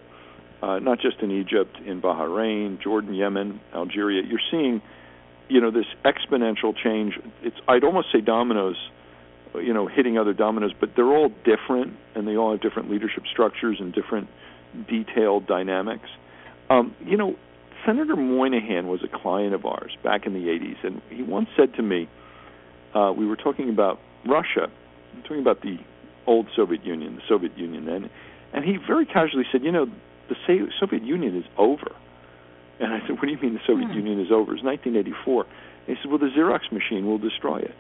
[0.63, 4.83] uh, not just in Egypt, in Bahrain, Jordan, Yemen, Algeria, you're seeing
[5.49, 7.19] you know this exponential change.
[7.43, 8.77] It's I'd almost say dominoes,
[9.55, 13.25] you know, hitting other dominoes, but they're all different and they all have different leadership
[13.31, 14.29] structures and different
[14.89, 16.09] detailed dynamics.
[16.71, 17.37] Um, you know,
[17.85, 21.75] Senator Moynihan was a client of ours back in the 80s, and he once said
[21.75, 22.09] to me,
[22.95, 24.71] uh, we were talking about Russia,
[25.23, 25.79] talking about the
[26.27, 28.09] old Soviet Union, the Soviet Union then,
[28.53, 29.87] and he very casually said, "You know,
[30.29, 31.93] the Soviet Union is over."
[32.83, 33.95] And I said, "What do you mean the Soviet Hmm.
[33.97, 34.53] Union is over?
[34.55, 35.47] It's 1984."
[35.87, 37.75] And he said, "Well, the Xerox machine will destroy it."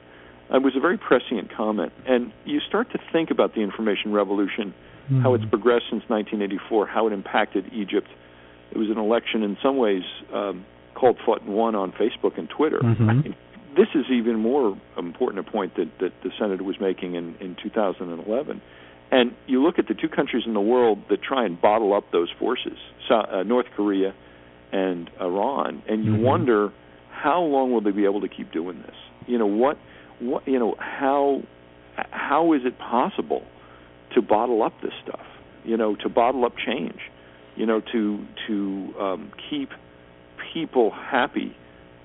[0.53, 4.75] It was a very prescient comment, and you start to think about the information revolution,
[5.23, 8.09] how it's progressed since 1984, how it impacted Egypt.
[8.71, 12.49] It was an election in some ways um, called, fought, and won on Facebook and
[12.49, 12.79] Twitter.
[12.81, 13.35] Mhm.
[13.75, 17.55] This is even more important a point that, that the senator was making in, in
[17.62, 18.61] 2011.
[19.11, 22.11] And you look at the two countries in the world that try and bottle up
[22.12, 24.12] those forces, so, uh, North Korea
[24.72, 26.22] and Iran, and you Mhm.
[26.22, 26.72] wonder
[27.11, 28.96] how long will they be able to keep doing this?
[29.26, 29.76] You know what?
[30.18, 31.42] What you know how
[32.11, 33.44] how is it possible
[34.14, 35.26] to bottle up this stuff?
[35.64, 37.00] You know, to bottle up change.
[37.56, 39.70] You know, to to um, keep
[40.52, 41.54] people happy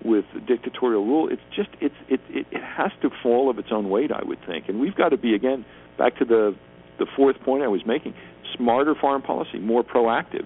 [0.03, 1.30] with dictatorial rule.
[1.30, 4.39] It's just it's it, it it has to fall of its own weight, I would
[4.45, 4.67] think.
[4.67, 5.65] And we've got to be again
[5.97, 6.56] back to the
[6.99, 8.13] the fourth point I was making:
[8.56, 10.46] smarter foreign policy, more proactive.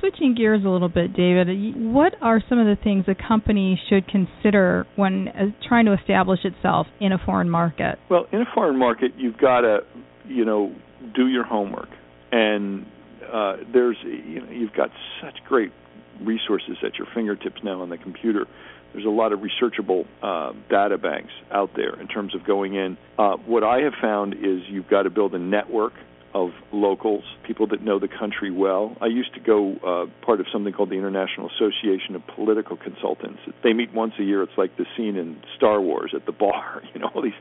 [0.00, 4.06] Switching gears a little bit, David, what are some of the things a company should
[4.08, 7.98] consider when uh, trying to establish itself in a foreign market?
[8.10, 9.80] Well, in a foreign market, you've got to,
[10.26, 10.74] you know,
[11.14, 11.88] do your homework,
[12.32, 12.86] and
[13.32, 14.90] uh, there's, you know, you've got
[15.22, 15.72] such great
[16.20, 18.46] resources at your fingertips now on the computer.
[18.92, 22.96] There's a lot of researchable uh, data banks out there in terms of going in.
[23.18, 25.92] Uh, what I have found is you've got to build a network
[26.34, 28.96] of locals, people that know the country well.
[29.00, 33.40] I used to go uh, part of something called the International Association of Political Consultants.
[33.64, 34.42] They meet once a year.
[34.42, 36.82] It's like the scene in Star Wars at the bar.
[36.94, 37.32] You know, all these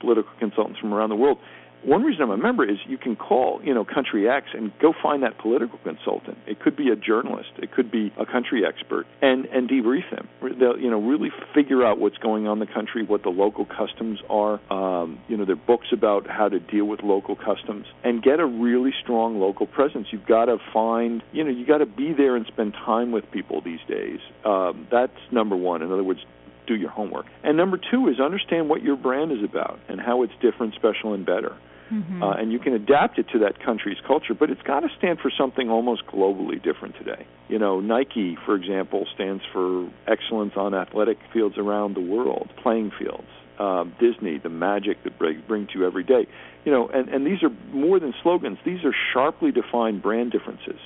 [0.00, 1.38] political consultants from around the world.
[1.84, 4.94] One reason I'm a member is you can call, you know, country X and go
[5.02, 6.38] find that political consultant.
[6.46, 10.26] It could be a journalist, it could be a country expert, and and debrief them.
[10.40, 13.66] They'll, you know, really figure out what's going on in the country, what the local
[13.66, 14.60] customs are.
[14.72, 18.40] Um, you know, there are books about how to deal with local customs, and get
[18.40, 20.06] a really strong local presence.
[20.10, 23.30] You've got to find, you know, you got to be there and spend time with
[23.30, 24.20] people these days.
[24.46, 25.82] Um, that's number one.
[25.82, 26.20] In other words,
[26.66, 27.26] do your homework.
[27.42, 31.12] And number two is understand what your brand is about and how it's different, special,
[31.12, 31.56] and better.
[31.92, 32.22] Mm-hmm.
[32.22, 35.18] Uh, and you can adapt it to that country's culture, but it's got to stand
[35.20, 37.26] for something almost globally different today.
[37.48, 42.90] You know, Nike, for example, stands for excellence on athletic fields around the world, playing
[42.98, 43.28] fields.
[43.58, 46.26] Um, Disney, the magic that bring, bring to you every day.
[46.64, 48.58] You know, and, and these are more than slogans.
[48.64, 50.80] These are sharply defined brand differences.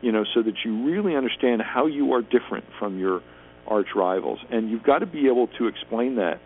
[0.00, 3.22] You know, so that you really understand how you are different from your
[3.66, 6.40] arch rivals, and you've got to be able to explain that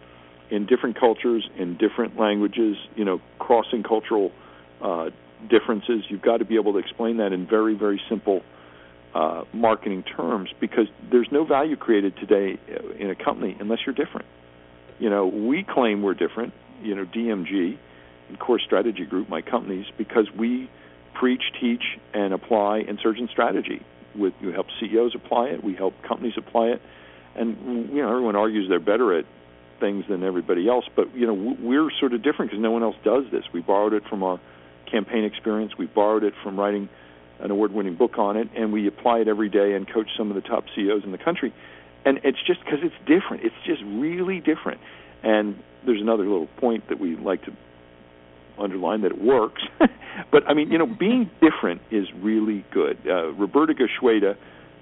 [0.50, 4.32] in different cultures, in different languages, you know, crossing cultural
[4.82, 5.10] uh,
[5.48, 6.04] differences.
[6.08, 8.42] You've got to be able to explain that in very, very simple
[9.14, 13.94] uh, marketing terms because there's no value created today uh, in a company unless you're
[13.94, 14.26] different.
[14.98, 17.78] You know, we claim we're different, you know, DMG
[18.28, 20.70] and Core Strategy Group, my companies, because we
[21.14, 21.82] preach, teach,
[22.12, 23.82] and apply insurgent strategy.
[24.14, 26.82] With, we help CEOs apply it, we help companies apply it,
[27.36, 29.24] and you know everyone argues they're better at
[29.80, 32.96] things than everybody else, but you know we're sort of different because no one else
[33.04, 33.44] does this.
[33.52, 34.40] We borrowed it from our
[34.90, 35.72] campaign experience.
[35.78, 36.88] We borrowed it from writing
[37.40, 40.34] an award-winning book on it, and we apply it every day and coach some of
[40.34, 41.54] the top CEOs in the country.
[42.04, 43.44] And it's just because it's different.
[43.44, 44.80] It's just really different.
[45.22, 47.52] And there's another little point that we like to
[48.58, 49.62] underline that it works.
[50.32, 52.98] but I mean, you know, being different is really good.
[53.06, 54.36] Uh, Roberto Goizueta,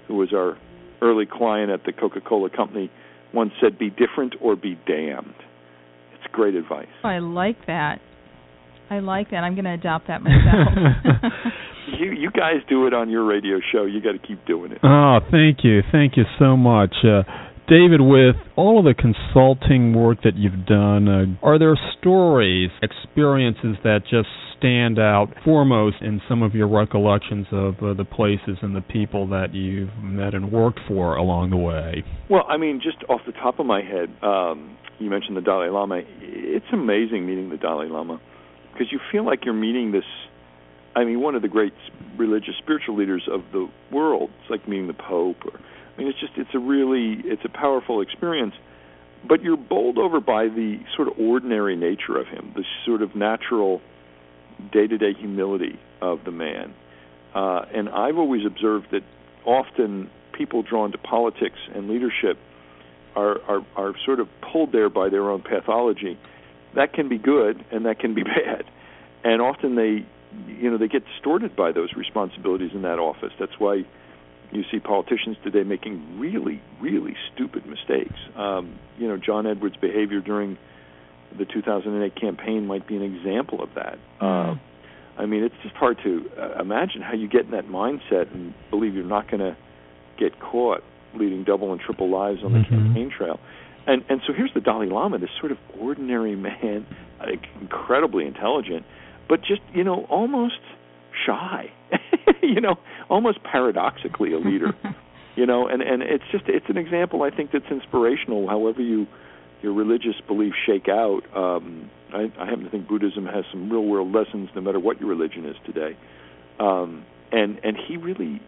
[0.07, 0.57] who was our
[1.01, 2.91] early client at the Coca-Cola company,
[3.33, 5.35] once said, "Be different or be damned."
[6.13, 6.87] It's great advice.
[7.03, 7.99] I like that.
[8.89, 9.37] I like that.
[9.37, 11.33] I'm going to adopt that myself.
[11.99, 13.85] you you guys do it on your radio show.
[13.85, 14.79] You got to keep doing it.
[14.83, 17.23] Oh, thank you, thank you so much, uh,
[17.67, 18.01] David.
[18.01, 24.01] With all of the consulting work that you've done, uh, are there stories, experiences that
[24.09, 28.81] just stand out foremost in some of your recollections of uh, the places and the
[28.81, 32.03] people that you've met and worked for along the way?
[32.29, 35.69] Well, I mean, just off the top of my head, um, you mentioned the Dalai
[35.69, 36.01] Lama.
[36.21, 38.19] It's amazing meeting the Dalai Lama
[38.73, 40.05] because you feel like you're meeting this.
[40.95, 41.73] I mean, one of the great
[42.17, 44.31] religious spiritual leaders of the world.
[44.41, 45.37] It's like meeting the Pope.
[45.45, 45.59] Or,
[45.97, 48.53] I mean, it's just it's a really it's a powerful experience.
[49.27, 53.15] But you're bowled over by the sort of ordinary nature of him, the sort of
[53.15, 53.81] natural
[54.71, 56.73] day-to-day humility of the man.
[57.33, 59.01] Uh, and I've always observed that
[59.43, 62.37] often people drawn to politics and leadership
[63.15, 66.17] are, are are sort of pulled there by their own pathology.
[66.75, 68.65] That can be good and that can be bad.
[69.23, 70.05] And often they
[70.47, 73.31] you know they get distorted by those responsibilities in that office.
[73.39, 73.83] That's why
[74.51, 78.15] you see politicians today making really really stupid mistakes.
[78.35, 80.57] Um, you know John Edwards' behavior during
[81.37, 83.97] the 2008 campaign might be an example of that.
[84.21, 84.55] Mm.
[84.55, 84.59] Uh,
[85.21, 88.53] I mean, it's just hard to uh, imagine how you get in that mindset and
[88.69, 89.57] believe you're not going to
[90.19, 90.83] get caught
[91.15, 92.69] leading double and triple lives on the Mhm.
[92.69, 93.39] campaign trail.
[93.87, 96.85] And and so here's the Dalai Lama, this sort of ordinary man,
[97.19, 98.85] like, incredibly intelligent,
[99.27, 100.59] but just you know almost
[101.25, 101.71] shy,
[102.41, 102.77] you know,
[103.09, 104.73] almost paradoxically a leader,
[105.35, 105.67] you know.
[105.67, 108.47] And and it's just it's an example I think that's inspirational.
[108.47, 109.07] However you
[109.61, 111.21] your religious beliefs shake out.
[111.35, 114.99] Um, I, I happen to think Buddhism has some real world lessons, no matter what
[114.99, 115.97] your religion is today.
[116.59, 118.41] Um, and and he really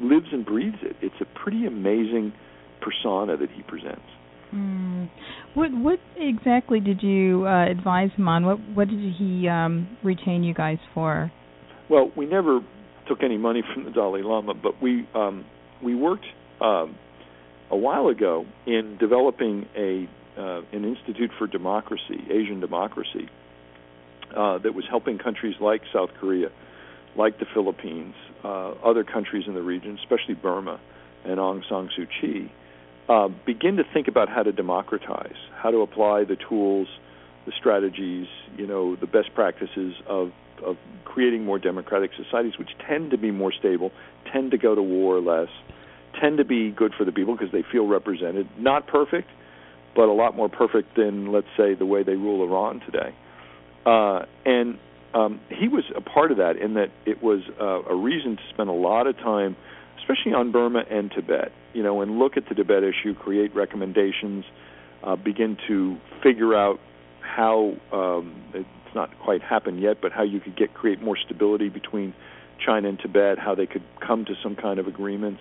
[0.00, 0.96] lives and breathes it.
[1.02, 2.32] It's a pretty amazing
[2.80, 4.02] persona that he presents.
[4.54, 5.10] Mm.
[5.54, 8.44] What what exactly did you uh, advise him on?
[8.44, 11.30] What what did he um, retain you guys for?
[11.88, 12.60] Well, we never
[13.06, 15.44] took any money from the Dalai Lama, but we um,
[15.82, 16.26] we worked
[16.60, 16.96] um,
[17.70, 23.28] a while ago in developing a uh, an institute for democracy, Asian democracy,
[24.34, 26.50] uh, that was helping countries like South Korea,
[27.16, 30.80] like the Philippines, uh, other countries in the region, especially Burma
[31.24, 32.50] and Aung San Suu Kyi,
[33.08, 36.88] uh, begin to think about how to democratize, how to apply the tools,
[37.46, 38.26] the strategies,
[38.56, 40.30] you know, the best practices of
[40.64, 43.90] of creating more democratic societies, which tend to be more stable,
[44.32, 45.48] tend to go to war less,
[46.20, 48.48] tend to be good for the people because they feel represented.
[48.58, 49.28] Not perfect,
[49.94, 53.14] but a lot more perfect than, let's say, the way they rule Iran today.
[53.84, 54.78] Uh, and
[55.14, 58.42] um, he was a part of that in that it was uh, a reason to
[58.50, 59.56] spend a lot of time,
[59.98, 64.44] especially on Burma and Tibet, you know, and look at the Tibet issue, create recommendations,
[65.02, 66.78] uh, begin to figure out
[67.34, 71.68] how um, it's not quite happened yet, but how you could get create more stability
[71.68, 72.14] between
[72.64, 75.40] China and Tibet, how they could come to some kind of agreements,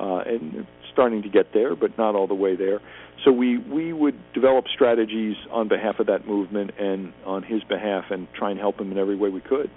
[0.00, 2.80] uh, and starting to get there, but not all the way there.
[3.24, 8.04] So we we would develop strategies on behalf of that movement and on his behalf,
[8.10, 9.70] and try and help him in every way we could.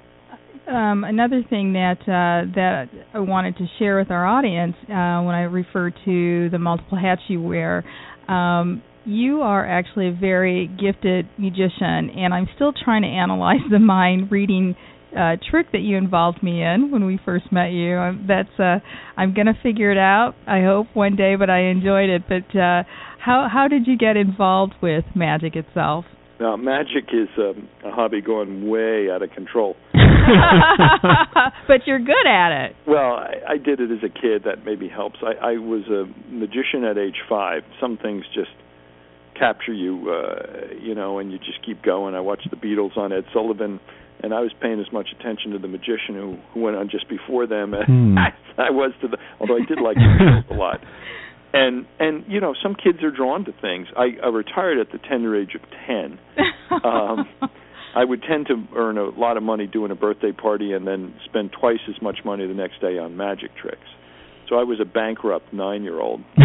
[0.68, 5.36] Um, another thing that uh, that I wanted to share with our audience uh, when
[5.36, 7.84] I refer to the multiple hats you wear,
[8.28, 13.80] um, you are actually a very gifted musician, and I'm still trying to analyze the
[13.80, 14.76] mind reading
[15.18, 17.98] uh, trick that you involved me in when we first met you.
[17.98, 18.80] Um, that's uh,
[19.18, 20.36] I'm going to figure it out.
[20.48, 22.24] I hope one day, but I enjoyed it.
[22.28, 22.84] But uh,
[23.20, 26.06] how how did you get involved with magic itself?
[26.40, 29.76] Now, magic is um, a hobby going way out of control.
[31.68, 32.76] but you're good at it.
[32.88, 34.44] Well, I, I did it as a kid.
[34.46, 35.18] That maybe helps.
[35.22, 37.62] I, I was a magician at age five.
[37.80, 38.50] Some things just
[39.42, 42.14] capture you, uh, you know, and you just keep going.
[42.14, 43.80] I watched the Beatles on Ed Sullivan,
[44.22, 47.10] and I was paying as much attention to the magician who, who went on just
[47.10, 48.18] before them as Hmm.
[48.58, 49.18] I was to the.
[49.40, 50.80] Although I did like the Beatles a lot.
[51.54, 53.88] And and you know some kids are drawn to things.
[53.98, 56.20] I, I retired at the tender age of ten.
[56.84, 57.28] Um,
[57.96, 61.14] I would tend to earn a lot of money doing a birthday party and then
[61.26, 63.90] spend twice as much money the next day on magic tricks.
[64.48, 66.22] So I was a bankrupt nine-year-old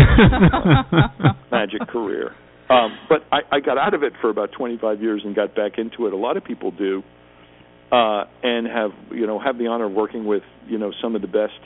[1.52, 2.32] magic career.
[2.68, 5.78] Um, but I, I got out of it for about 25 years and got back
[5.78, 6.12] into it.
[6.12, 7.02] A lot of people do,
[7.92, 11.22] uh, and have you know have the honor of working with you know some of
[11.22, 11.60] the best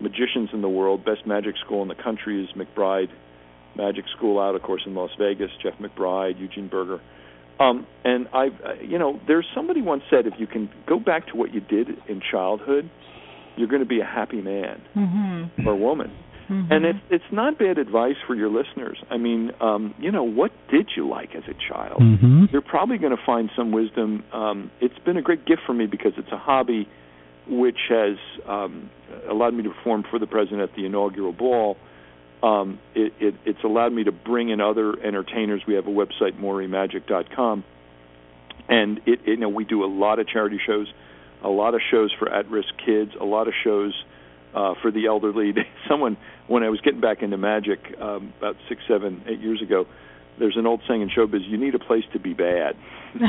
[0.00, 1.04] magicians in the world.
[1.04, 3.10] Best magic school in the country is McBride
[3.76, 5.50] Magic School out, of course, in Las Vegas.
[5.62, 7.00] Jeff McBride, Eugene Burger.
[7.60, 8.48] Um, and I,
[8.82, 11.88] you know, there's somebody once said if you can go back to what you did
[12.08, 12.90] in childhood,
[13.56, 15.68] you're going to be a happy man mm-hmm.
[15.68, 16.10] or woman.
[16.48, 16.72] Mm-hmm.
[16.72, 18.98] And it's it's not bad advice for your listeners.
[19.10, 22.00] I mean, um, you know, what did you like as a child?
[22.00, 24.24] hmm You're probably going to find some wisdom.
[24.32, 26.88] Um, it's been a great gift for me because it's a hobby
[27.48, 28.16] which has
[28.48, 28.90] um,
[29.28, 31.76] allowed me to perform for the president at the inaugural ball.
[32.42, 35.62] Um, it, it, it's allowed me to bring in other entertainers.
[35.66, 37.64] We have a website, MoreyMagic.com,
[38.68, 40.92] and it, it, you know we do a lot of charity shows,
[41.42, 43.92] a lot of shows for at-risk kids, a lot of shows
[44.54, 45.52] uh, for the elderly.
[45.88, 46.16] Someone,
[46.48, 49.86] when I was getting back into magic um, about six, seven, eight years ago,
[50.38, 52.74] there's an old saying in showbiz: "You need a place to be bad."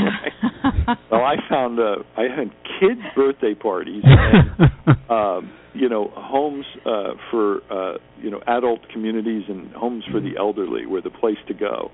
[1.11, 4.71] well, I found uh, I had kids' birthday parties, and,
[5.09, 10.37] um, you know, homes uh, for uh, you know adult communities and homes for the
[10.37, 11.91] elderly were the place to go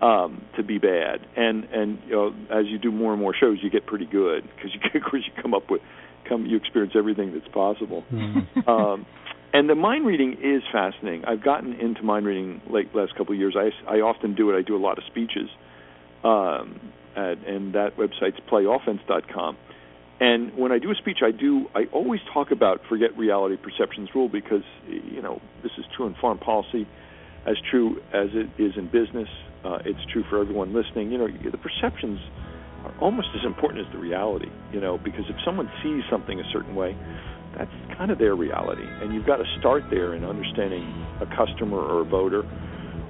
[0.00, 1.20] um, to be bad.
[1.36, 4.44] And and you know, as you do more and more shows, you get pretty good
[4.54, 5.80] because you, of course, you come up with
[6.28, 8.04] come you experience everything that's possible.
[8.12, 8.68] Mhm.
[8.68, 9.06] Um,
[9.52, 11.24] and the mind reading is fascinating.
[11.26, 13.54] I've gotten into mind reading late last couple of years.
[13.56, 14.58] I, I often do it.
[14.58, 15.48] I do a lot of speeches,
[16.24, 16.80] um,
[17.14, 19.56] at, and that website's playoffense.com.
[20.18, 24.08] And when I do a speech, I do I always talk about forget reality perceptions
[24.14, 26.86] rule because you know this is true in foreign policy,
[27.46, 29.28] as true as it is in business.
[29.64, 31.10] Uh, it's true for everyone listening.
[31.10, 32.20] You know the perceptions
[32.84, 34.50] are almost as important as the reality.
[34.72, 36.96] You know, because if someone sees something a certain way,
[37.56, 40.84] that's kind of their reality, and you've got to start there in understanding
[41.20, 42.42] a customer or a voter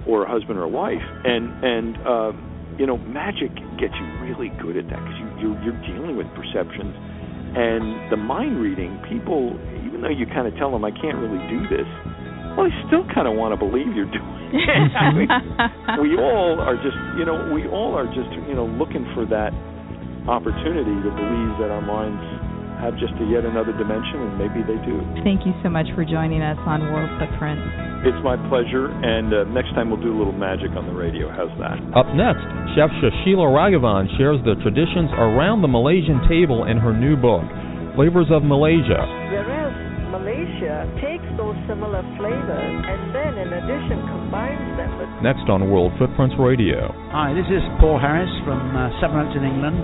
[0.06, 2.32] or a husband or a wife, and and uh,
[2.78, 6.26] you know, magic gets you really good at that because you you're, you're dealing with
[6.34, 6.94] perceptions
[7.54, 8.98] and the mind reading.
[9.08, 9.54] People,
[9.86, 11.86] even though you kind of tell them I can't really do this,
[12.54, 14.34] well, they still kind of want to believe you're doing.
[14.54, 14.94] it.
[14.94, 15.30] I mean,
[16.02, 19.50] we all are just, you know, we all are just, you know, looking for that
[20.26, 22.22] opportunity to believe that our minds
[22.80, 24.98] have just a yet another dimension, and maybe they do.
[25.22, 27.60] Thank you so much for joining us on World Footprint.
[28.04, 31.30] It's my pleasure, and uh, next time we'll do a little magic on the radio.
[31.30, 31.78] How's that?
[31.94, 32.44] Up next,
[32.74, 37.46] Chef Susheela Raghavan shares the traditions around the Malaysian table in her new book,
[37.94, 39.06] Flavors of Malaysia.
[39.30, 39.72] Whereas
[40.10, 41.13] Malaysia takes those
[41.66, 45.08] similar flavors and then, in addition, combines them with.
[45.24, 46.92] Next on World Footprints Radio.
[47.12, 49.80] Hi, this is Paul Harris from uh, Sevenoaks in England.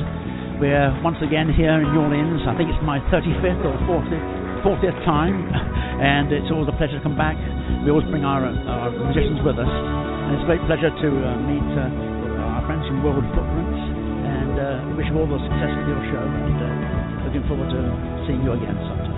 [0.61, 2.45] We're once again here in New Orleans.
[2.45, 5.49] I think it's my 35th or 40th, 40th time,
[6.13, 7.37] and it's always a pleasure to come back.
[7.81, 11.29] We always bring our, our musicians with us, and it's a great pleasure to uh,
[11.49, 13.81] meet uh, our friends from World Footprints.
[14.21, 17.73] And uh, we wish you all the success with your show, and uh, looking forward
[17.73, 17.81] to
[18.29, 19.10] seeing you again sometime.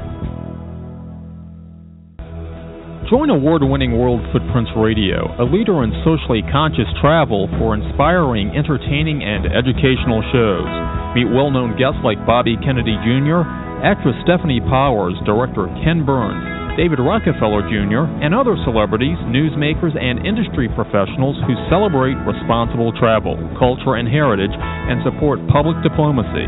[3.11, 9.27] Join award winning World Footprints Radio, a leader in socially conscious travel for inspiring, entertaining,
[9.27, 10.71] and educational shows.
[11.19, 13.43] Meet well known guests like Bobby Kennedy Jr.,
[13.83, 20.71] actress Stefanie Powers, director Ken Burns, David Rockefeller Jr., and other celebrities, newsmakers, and industry
[20.71, 26.47] professionals who celebrate responsible travel, culture, and heritage and support public diplomacy.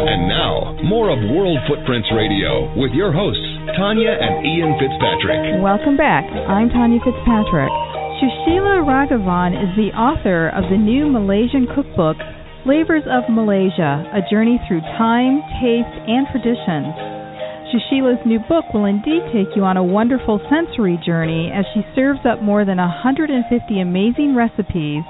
[0.00, 3.44] And now, more of World Footprints Radio with your hosts,
[3.76, 5.60] Tanya and Ian Fitzpatrick.
[5.60, 6.24] Welcome back.
[6.24, 7.68] I'm Tanya Fitzpatrick.
[8.16, 12.16] Susheela Raghavan is the author of the new Malaysian cookbook,
[12.64, 17.21] Flavors of Malaysia A Journey Through Time, Taste, and Tradition.
[17.72, 22.20] Susheela's new book will indeed take you on a wonderful sensory journey as she serves
[22.28, 25.02] up more than 150 amazing recipes,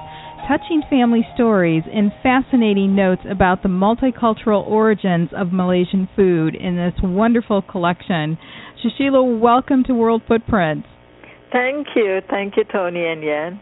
[0.47, 6.93] touching family stories, and fascinating notes about the multicultural origins of Malaysian food in this
[7.03, 8.37] wonderful collection.
[8.79, 10.87] Susheela, welcome to World Footprints.
[11.51, 13.59] Thank you, thank you, Tony and Yan.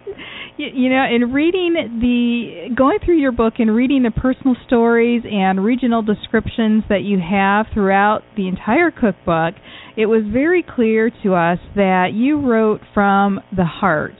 [0.57, 5.23] You, you know, in reading the going through your book and reading the personal stories
[5.25, 9.55] and regional descriptions that you have throughout the entire cookbook,
[9.97, 14.15] it was very clear to us that you wrote from the heart.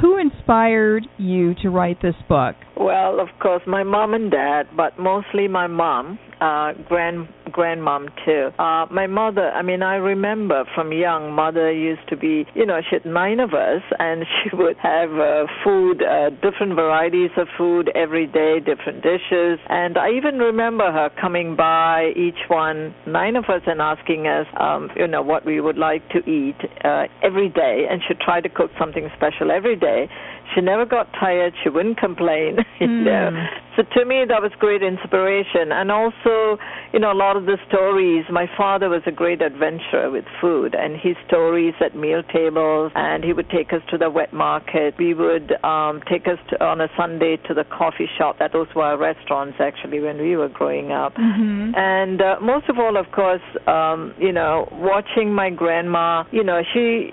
[0.00, 2.54] Who inspired you to write this book?
[2.76, 8.50] Well, of course, my mom and dad, but mostly my mom, uh, grand grandmom too.
[8.58, 12.80] Uh, my mother, I mean, I remember from young, mother used to be, you know,
[12.88, 17.48] she had nine of us, and she would have uh, food, uh, different varieties of
[17.56, 23.36] food every day, different dishes, and I even remember her coming by each one, nine
[23.36, 27.04] of us, and asking us, um, you know, what we would like to eat uh,
[27.22, 30.08] every day, and she'd try to cook something special every day.
[30.54, 31.54] She never got tired.
[31.62, 32.56] She wouldn't complain.
[32.80, 33.04] You Mm.
[33.04, 33.46] know.
[33.76, 36.58] So to me, that was great inspiration, and also,
[36.92, 38.24] you know, a lot of the stories.
[38.30, 43.22] My father was a great adventurer with food, and his stories at meal tables, and
[43.24, 44.94] he would take us to the wet market.
[44.98, 48.38] We would um, take us to, on a Sunday to the coffee shop.
[48.38, 51.14] That those were our restaurants actually when we were growing up.
[51.14, 51.74] Mm-hmm.
[51.76, 56.62] And uh, most of all, of course, um, you know, watching my grandma, you know,
[56.72, 57.12] she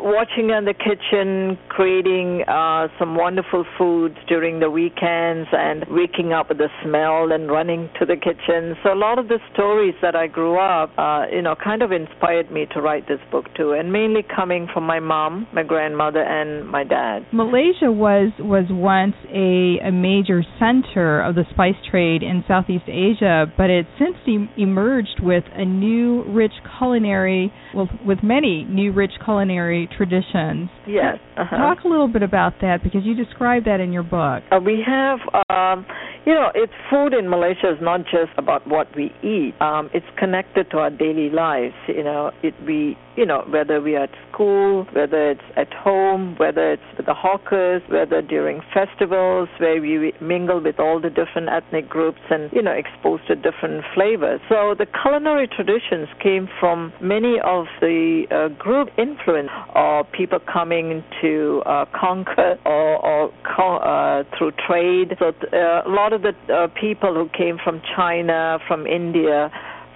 [0.00, 6.48] watching in the kitchen, creating uh, some wonderful foods during the weekends, and waking up
[6.48, 8.76] with the smell and running to the kitchen.
[8.82, 11.92] So a lot of the stories that I grew up, uh, you know, kind of
[11.92, 16.22] inspired me to write this book too, and mainly coming from my mom, my grandmother,
[16.22, 17.26] and my dad.
[17.32, 23.46] Malaysia was was once a, a major center of the spice trade in Southeast Asia,
[23.56, 24.16] but it since
[24.56, 29.61] emerged with a new rich culinary, well, with many new rich culinary
[29.96, 30.68] traditions.
[30.86, 31.18] Yes.
[31.36, 31.56] Uh-huh.
[31.56, 34.42] Talk a little bit about that because you describe that in your book.
[34.50, 35.18] Uh, we have,
[35.50, 35.86] um,
[36.26, 39.54] you know, it's food in Malaysia is not just about what we eat.
[39.60, 41.74] Um, it's connected to our daily lives.
[41.88, 46.34] You know, it we, you know, whether we are at school, whether it's at home,
[46.38, 51.48] whether it's with the hawkers, whether during festivals where we mingle with all the different
[51.48, 54.40] ethnic groups and you know exposed to different flavors.
[54.48, 61.04] So the culinary traditions came from many of the uh, group influence or people coming
[61.20, 65.16] to uh, conquer or, or uh, through trade.
[65.18, 69.50] So uh, a lot of the uh, people who came from China, from India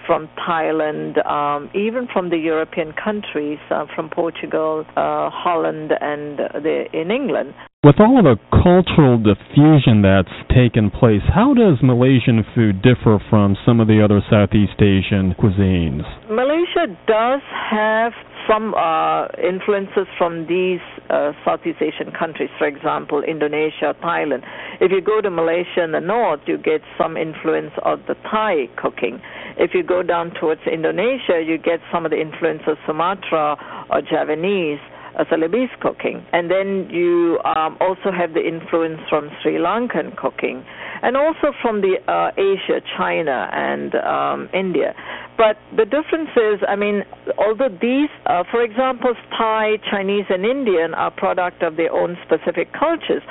[0.07, 6.84] from Thailand, um, even from the European countries, uh, from Portugal, uh, Holland, and the,
[6.92, 7.54] in England.
[7.84, 13.57] With all of the cultural diffusion that's taken place, how does Malaysian food differ from
[13.64, 16.02] some of the other Southeast Asian cuisines?
[16.28, 18.12] Malaysia does have
[18.48, 20.80] some uh, influences from these
[21.11, 24.42] uh, Southeast Asian countries, for example, Indonesia, Thailand.
[24.80, 28.66] If you go to Malaysia in the north, you get some influence of the Thai
[28.76, 29.20] cooking.
[29.57, 33.57] If you go down towards Indonesia, you get some of the influence of Sumatra
[33.90, 34.80] or Javanese.
[35.16, 40.62] Uh, Celebes cooking, and then you um, also have the influence from Sri Lankan cooking,
[41.02, 44.92] and also from the uh, Asia, China, and um, India.
[45.38, 47.02] But the difference is, I mean,
[47.38, 52.74] although these, uh, for example, Thai, Chinese, and Indian are product of their own specific
[52.74, 53.22] cultures,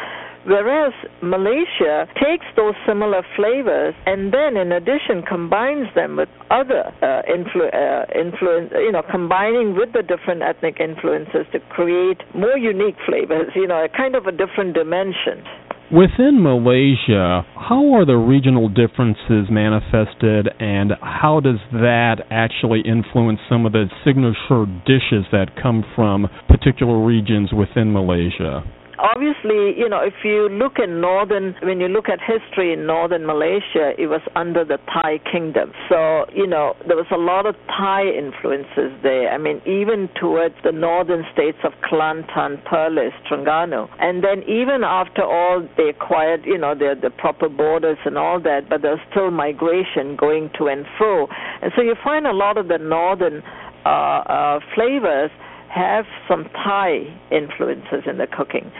[0.45, 7.21] whereas Malaysia takes those similar flavors and then, in addition, combines them with other uh,
[7.27, 12.97] influ- uh, influence, you know, combining with the different ethnic influences to create more unique
[13.05, 15.43] flavors, you know, a kind of a different dimension.
[15.91, 23.67] Within Malaysia, how are the regional differences manifested, and how does that actually influence some
[23.67, 28.63] of the signature dishes that come from particular regions within Malaysia?
[28.97, 33.25] Obviously, you know, if you look at northern, when you look at history in northern
[33.25, 35.71] Malaysia, it was under the Thai kingdom.
[35.89, 39.31] So, you know, there was a lot of Thai influences there.
[39.31, 43.89] I mean, even towards the northern states of Kelantan, Perlis, Terengganu.
[43.99, 48.39] And then even after all, they acquired, you know, the, the proper borders and all
[48.41, 51.27] that, but there's still migration going to and fro.
[51.61, 53.43] And so you find a lot of the northern
[53.85, 55.31] uh, uh, flavors
[55.75, 58.71] have some Thai influences in the cooking.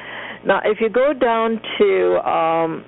[0.45, 2.85] Now, if you go down to um,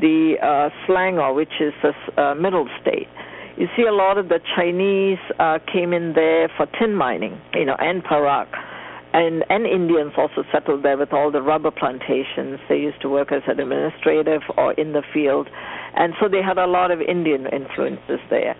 [0.00, 3.08] the uh, Selangor, which is the uh, middle state,
[3.56, 7.64] you see a lot of the Chinese uh, came in there for tin mining, you
[7.64, 8.48] know, and Perak.
[9.12, 12.60] And, and Indians also settled there with all the rubber plantations.
[12.68, 15.48] They used to work as an administrative or in the field.
[15.96, 18.54] And so they had a lot of Indian influences there.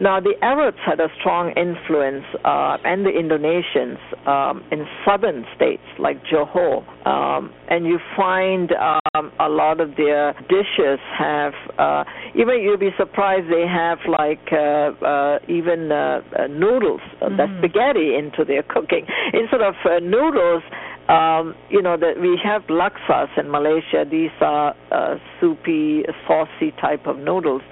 [0.00, 5.82] Now, the Arabs had a strong influence, uh, and the Indonesians um, in southern states
[5.98, 11.52] like Johor, um, and you find um, a lot of their dishes have.
[11.78, 17.26] Uh, even you'll be surprised they have like uh, uh, even uh, uh, noodles, uh,
[17.26, 17.36] mm.
[17.36, 20.62] that spaghetti into their cooking instead of uh, noodles.
[21.08, 24.06] Um, you know that we have laksas in Malaysia.
[24.08, 27.62] These are uh, soupy, saucy type of noodles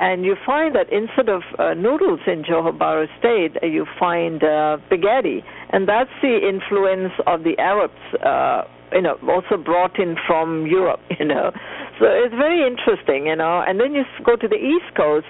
[0.00, 4.42] and you find that instead of uh, noodles in Johor Bahru State, uh, you find
[4.42, 7.94] uh, spaghetti, and that's the influence of the Arabs.
[8.22, 11.00] Uh, you know, also brought in from Europe.
[11.18, 11.52] You know,
[11.98, 13.26] so it's very interesting.
[13.26, 15.26] You know, and then you go to the East Coast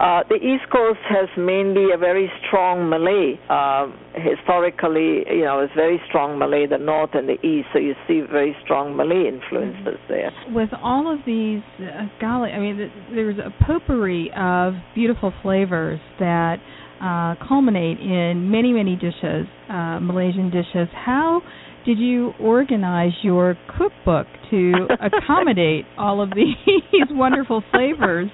[0.00, 3.38] uh, the East Coast has mainly a very strong Malay.
[3.50, 7.94] Uh, historically, you know, it's very strong Malay, the North and the East, so you
[8.08, 10.32] see very strong Malay influences there.
[10.48, 16.56] With all of these, uh, golly, I mean, there's a potpourri of beautiful flavors that
[17.02, 20.88] uh, culminate in many, many dishes, uh, Malaysian dishes.
[20.94, 21.42] How
[21.84, 26.56] did you organize your cookbook to accommodate all of these
[27.10, 28.30] wonderful flavors?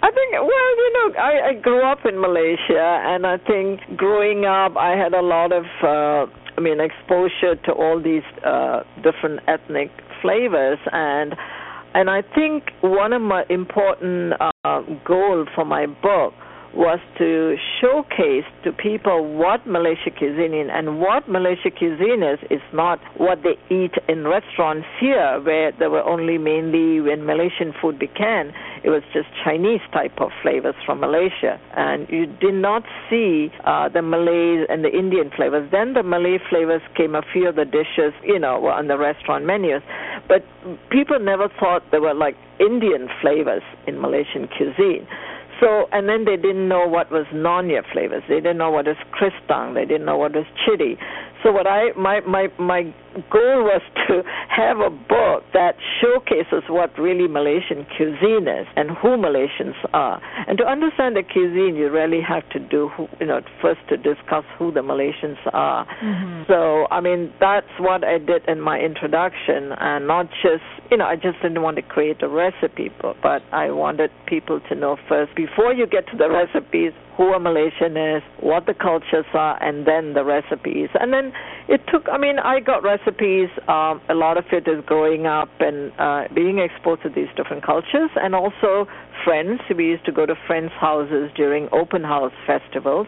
[0.00, 4.44] I think, well, you know, I, I grew up in Malaysia, and I think growing
[4.44, 9.40] up, I had a lot of, uh, I mean, exposure to all these uh, different
[9.48, 9.90] ethnic
[10.22, 11.34] flavors, and
[11.94, 16.34] and I think one of my important uh, goals for my book
[16.78, 22.62] was to showcase to people what Malaysia cuisine is and what Malaysia cuisine is is
[22.72, 27.98] not what they eat in restaurants here where there were only mainly when Malaysian food
[27.98, 28.54] began
[28.84, 31.58] it was just Chinese type of flavors from Malaysia.
[31.74, 35.68] And you did not see uh, the Malay and the Indian flavors.
[35.72, 39.44] Then the Malay flavors came a few of the dishes you know on the restaurant
[39.44, 39.82] menus.
[40.28, 40.46] But
[40.90, 45.08] people never thought there were like Indian flavors in Malaysian cuisine
[45.60, 48.22] so, and then they didn't know what was nonya flavors.
[48.28, 49.74] They didn't know what was kristang.
[49.74, 50.96] They didn't know what was chili.
[51.42, 52.94] So, what I my my my
[53.30, 59.16] goal was to have a book that showcases what really Malaysian cuisine is and who
[59.16, 60.20] Malaysians are.
[60.46, 63.96] And to understand the cuisine, you really have to do, who, you know, first to
[63.96, 65.86] discuss who the Malaysians are.
[66.02, 66.42] Mm-hmm.
[66.48, 71.04] So, I mean, that's what I did in my introduction, and not just, you know,
[71.04, 74.96] I just didn't want to create a recipe book, but I wanted people to know
[75.08, 79.60] first, before you get to the recipes, who a Malaysian is, what the cultures are,
[79.60, 80.88] and then the recipes.
[80.94, 81.32] And then
[81.68, 82.97] it took, I mean, I got recipes.
[83.68, 87.64] Um, a lot of it is growing up and uh, being exposed to these different
[87.64, 88.86] cultures, and also
[89.24, 89.60] friends.
[89.74, 93.06] We used to go to friends' houses during open house festivals.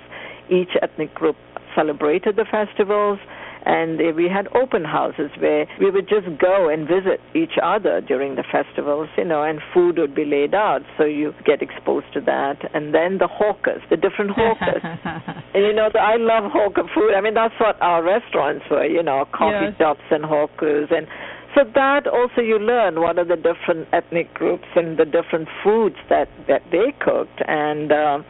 [0.50, 1.36] Each ethnic group
[1.74, 3.18] celebrated the festivals
[3.66, 8.36] and we had open houses where we would just go and visit each other during
[8.36, 12.20] the festivals, you know, and food would be laid out, so you get exposed to
[12.22, 12.56] that.
[12.74, 14.82] And then the hawkers, the different hawkers,
[15.54, 17.14] and you know, the, I love hawker food.
[17.14, 19.74] I mean, that's what our restaurants were, you know, coffee Yes.
[19.78, 21.06] shops and hawkers and.
[21.56, 25.96] So that also you learn what are the different ethnic groups and the different foods
[26.08, 28.24] that that they cooked and um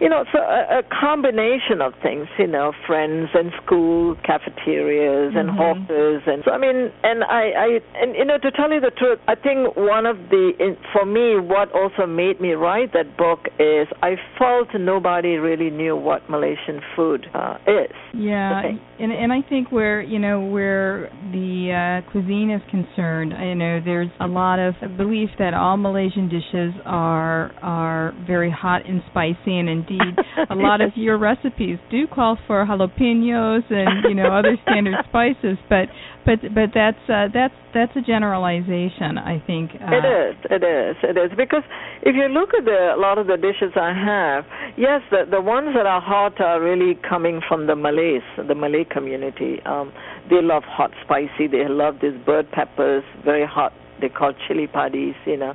[0.00, 5.48] you know, so a, a combination of things, you know, friends and school cafeterias and
[5.50, 5.56] Mhm.
[5.56, 8.90] hawkers, and so I mean, and I, I, and you know, to tell you the
[8.90, 13.16] truth, I think one of the, in, for me, what also made me write that
[13.16, 17.94] book is I felt nobody really knew what Malaysian food uh, is.
[18.12, 18.78] Yeah, Okay.
[18.98, 23.80] and and I think where you know where the uh, cuisine is concerned, you know
[23.84, 29.58] there's a lot of belief that all Malaysian dishes are are very hot and spicy,
[29.58, 30.16] and indeed
[30.50, 35.58] a lot of your recipes do call for jalapenos and you know other standard spices,
[35.68, 35.88] but
[36.24, 39.70] but but that's uh, that's that's a generalization, I think.
[39.74, 41.30] Uh, It is, it is, it is.
[41.36, 41.62] Because
[42.02, 44.44] if you look at the, a lot of the dishes I have,
[44.76, 48.84] yes, the the ones that are hot are really coming from the Malays, the Malay
[48.84, 49.60] community.
[49.64, 49.92] Um,
[50.28, 51.46] they love hot, spicy.
[51.46, 53.72] They love these bird peppers, very hot.
[54.00, 55.54] They call chili padis, you know.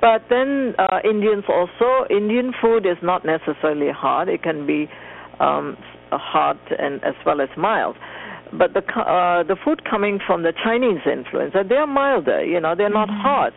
[0.00, 4.28] But then uh, Indians also, Indian food is not necessarily hot.
[4.28, 4.88] It can be
[5.40, 5.76] um,
[6.10, 7.96] hot and as well as mild
[8.52, 12.44] but the uh, the food coming from the Chinese influence, uh, they are milder.
[12.44, 13.52] You know, they're not hot.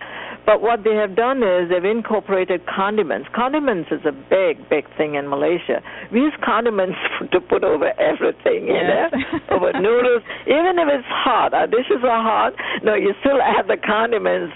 [0.45, 3.29] But what they have done is they've incorporated condiments.
[3.33, 5.79] Condiments is a big, big thing in Malaysia.
[6.11, 6.99] We use condiments
[7.31, 9.11] to put over everything, you Yes.
[9.15, 10.21] know, over noodles.
[10.45, 12.53] Even if it's hot, our dishes are hot.
[12.83, 14.51] No, you still add the condiments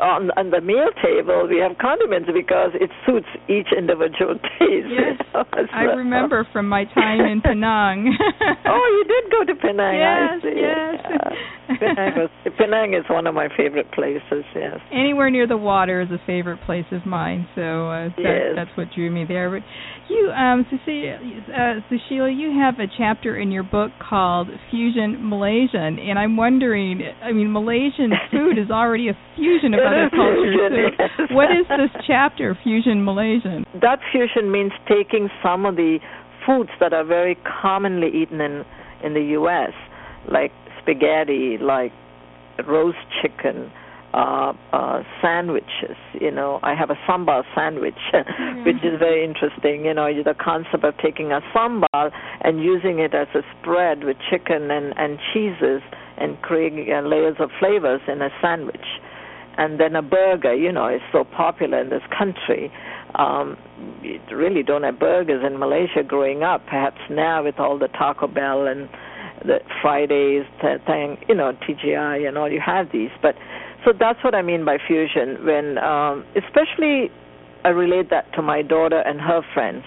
[0.00, 1.46] on on the meal table.
[1.48, 4.88] We have condiments because it suits each individual taste.
[4.88, 8.16] you Yes, know, I remember from my time in Penang.
[8.66, 9.96] oh, you did go to Penang.
[10.00, 10.60] I Yes, see.
[10.60, 10.94] yes.
[11.10, 11.65] Yeah.
[11.68, 14.44] Penang, was, Penang is one of my favorite places.
[14.54, 14.78] Yes.
[14.92, 18.52] Anywhere near the water is a favorite place of mine, so uh, that, Yes.
[18.56, 19.50] that's what drew me there.
[19.50, 19.62] But
[20.08, 25.98] you, um, Cecilia, uh, Susheela, you have a chapter in your book called Fusion Malaysian,
[25.98, 30.56] and I'm wondering, I mean, Malaysian food is already a fusion of other cultures.
[30.58, 31.30] so yes.
[31.32, 33.64] what is this chapter, Fusion Malaysian?
[33.80, 35.98] That fusion means taking some of the
[36.46, 38.64] foods that are very commonly eaten in
[39.04, 39.72] in the U.S.,
[40.32, 40.52] like
[40.86, 41.92] spaghetti, like
[42.66, 43.70] roast chicken,
[44.14, 45.96] uh, uh, sandwiches.
[46.14, 47.98] You know, I have a sambal sandwich,
[48.64, 49.84] which is very interesting.
[49.84, 52.10] You know, the concept of taking a sambal
[52.40, 55.82] and using it as a spread with chicken and and cheeses
[56.16, 58.86] and creating uh, layers of flavors in a sandwich.
[59.58, 62.70] And then a burger, you know, is so popular in this country.
[63.14, 63.56] Um,
[64.02, 66.66] you really don't have burgers in Malaysia growing up.
[66.66, 68.88] Perhaps now with all the Taco Bell and
[69.46, 73.10] the Fridays, th- thing, you know, TGI and all, you have these.
[73.22, 73.34] But
[73.84, 75.44] so that's what I mean by fusion.
[75.44, 77.10] When, um, especially,
[77.64, 79.84] I relate that to my daughter and her friends.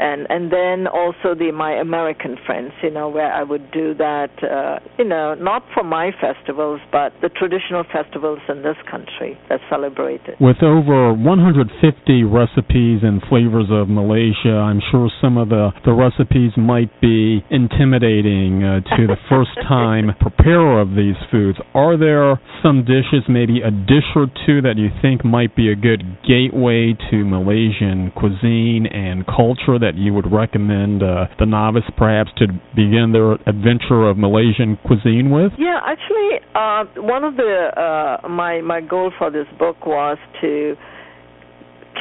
[0.00, 4.32] And and then also the my American friends, you know, where I would do that,
[4.42, 9.60] uh, you know, not for my festivals, but the traditional festivals in this country that
[9.68, 10.40] celebrate it.
[10.40, 16.52] With over 150 recipes and flavors of Malaysia, I'm sure some of the the recipes
[16.56, 21.58] might be intimidating uh, to the first time preparer of these foods.
[21.74, 25.76] Are there some dishes, maybe a dish or two that you think might be a
[25.76, 32.30] good gateway to Malaysian cuisine and culture that you would recommend uh, the novice perhaps
[32.38, 35.52] to begin their adventure of Malaysian cuisine with?
[35.58, 40.76] Yeah, actually, uh, one of the uh, my my goal for this book was to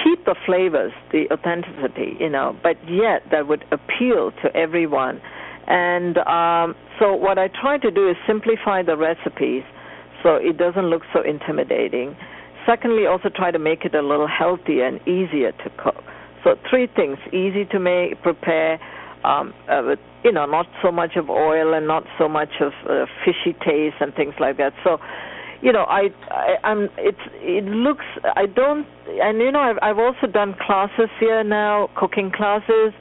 [0.04, 5.22] keep the flavors, the authenticity, you know, but yet that would appeal to everyone.
[5.68, 9.64] And um, so what I try to do is simplify the recipes
[10.24, 12.16] so it doesn't look so intimidating.
[12.66, 16.04] Secondly, also try to make it a little healthier and easier to cook.
[16.44, 18.80] So three things: easy to make, prepare,
[19.24, 23.06] um, uh, you know, not so much of oil and not so much of uh,
[23.26, 24.74] fishy taste and things like that.
[24.84, 24.98] So,
[25.62, 30.00] you know, I, I I'm it's it looks I don't and you know I've I've
[30.00, 32.94] also done classes here now, cooking classes,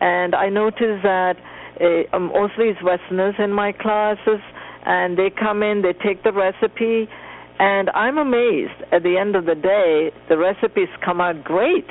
[0.00, 1.36] and I notice that
[1.80, 4.40] uh, mostly it's Westerners in my classes,
[4.86, 7.08] and they come in, they take the recipe,
[7.58, 8.80] and I'm amazed.
[8.92, 11.86] At the end of the day, the recipes come out great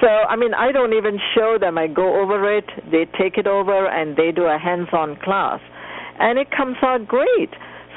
[0.00, 1.78] so, I mean, I don't even show them.
[1.78, 5.60] I go over it, they take it over, and they do a hands on class.
[6.18, 7.50] And it comes out great.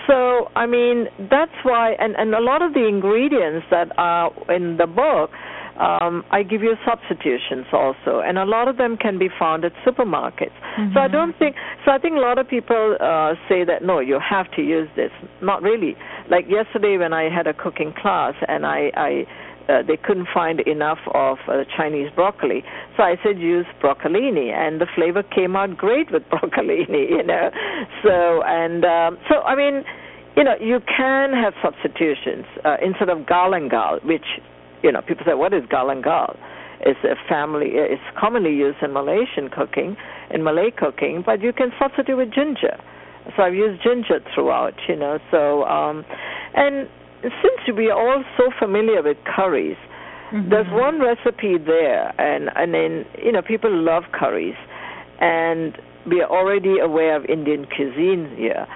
[0.08, 4.78] So, I mean, that's why, and, and a lot of the ingredients that are in
[4.78, 5.30] the book,
[5.80, 9.72] um, I give you substitutions also, and a lot of them can be found at
[9.88, 10.52] supermarkets.
[10.78, 10.94] Mm-hmm.
[10.94, 11.56] So I don't think.
[11.86, 14.90] So I think a lot of people uh, say that no, you have to use
[14.98, 15.12] this.
[15.42, 15.96] Not really.
[16.30, 19.24] Like yesterday when I had a cooking class, and I, I
[19.70, 22.64] uh, they couldn't find enough of uh, Chinese broccoli.
[22.98, 27.10] So I said use broccolini, and the flavor came out great with broccolini.
[27.10, 27.52] You know,
[28.04, 29.84] so and um, so I mean,
[30.36, 34.26] you know, you can have substitutions uh, instead of galangal, which
[34.84, 36.38] you know people say, what is galangal?
[36.82, 37.72] It's a family.
[37.74, 39.98] It's commonly used in Malaysian cooking,
[40.32, 42.80] in Malay cooking, but you can substitute with ginger.
[43.36, 45.20] So I've used ginger throughout, you know.
[45.30, 46.06] So um,
[46.56, 46.90] and
[47.22, 49.78] since we are all so familiar with curries,
[50.32, 50.50] mm-hmm.
[50.50, 54.56] there's one recipe there, and and then you know people love curries,
[55.20, 58.68] and we are already aware of Indian cuisine here.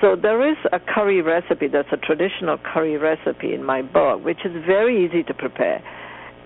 [0.00, 4.38] So there is a curry recipe that's a traditional curry recipe in my book, which
[4.44, 5.82] is very easy to prepare,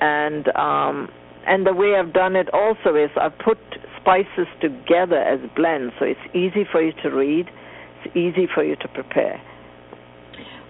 [0.01, 1.09] and um,
[1.47, 3.59] and the way I've done it also is I've put
[4.01, 7.47] spices together as blends, so it's easy for you to read,
[8.05, 9.41] it's easy for you to prepare.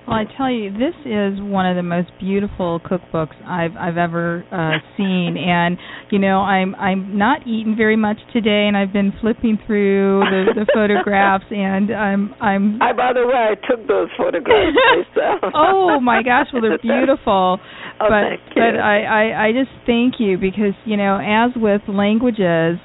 [0.07, 4.45] Well, I tell you, this is one of the most beautiful cookbooks I've I've ever
[4.51, 5.79] uh, seen, and
[6.11, 10.65] you know, I'm I'm not eating very much today, and I've been flipping through the,
[10.65, 12.83] the photographs, and I'm I'm.
[12.83, 14.77] I by the way, I took those photographs
[15.17, 15.53] myself.
[15.55, 16.49] oh my gosh!
[16.53, 17.61] Well, they're beautiful.
[18.01, 22.79] Oh, but but I, I I just thank you because you know, as with languages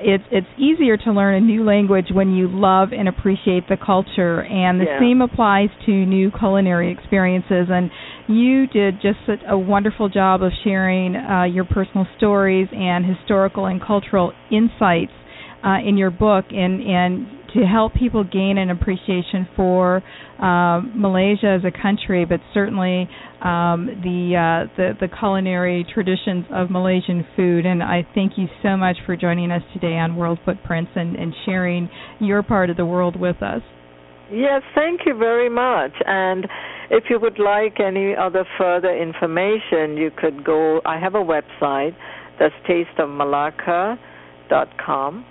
[0.00, 4.42] it's it's easier to learn a new language when you love and appreciate the culture.
[4.42, 5.00] And the yeah.
[5.00, 7.68] same applies to new culinary experiences.
[7.70, 7.90] And
[8.28, 13.66] you did just such a wonderful job of sharing uh, your personal stories and historical
[13.66, 15.12] and cultural insights
[15.64, 16.46] uh, in your book.
[16.50, 20.02] And and to help people gain an appreciation for
[20.38, 23.08] uh, Malaysia as a country, but certainly
[23.42, 27.66] um, the, uh, the the culinary traditions of Malaysian food.
[27.66, 31.34] And I thank you so much for joining us today on World Footprints and, and
[31.44, 31.88] sharing
[32.20, 33.62] your part of the world with us.
[34.30, 35.92] Yes, thank you very much.
[36.06, 36.46] And
[36.90, 40.80] if you would like any other further information, you could go.
[40.84, 41.96] I have a website
[42.38, 45.24] that's tasteofmalacca.com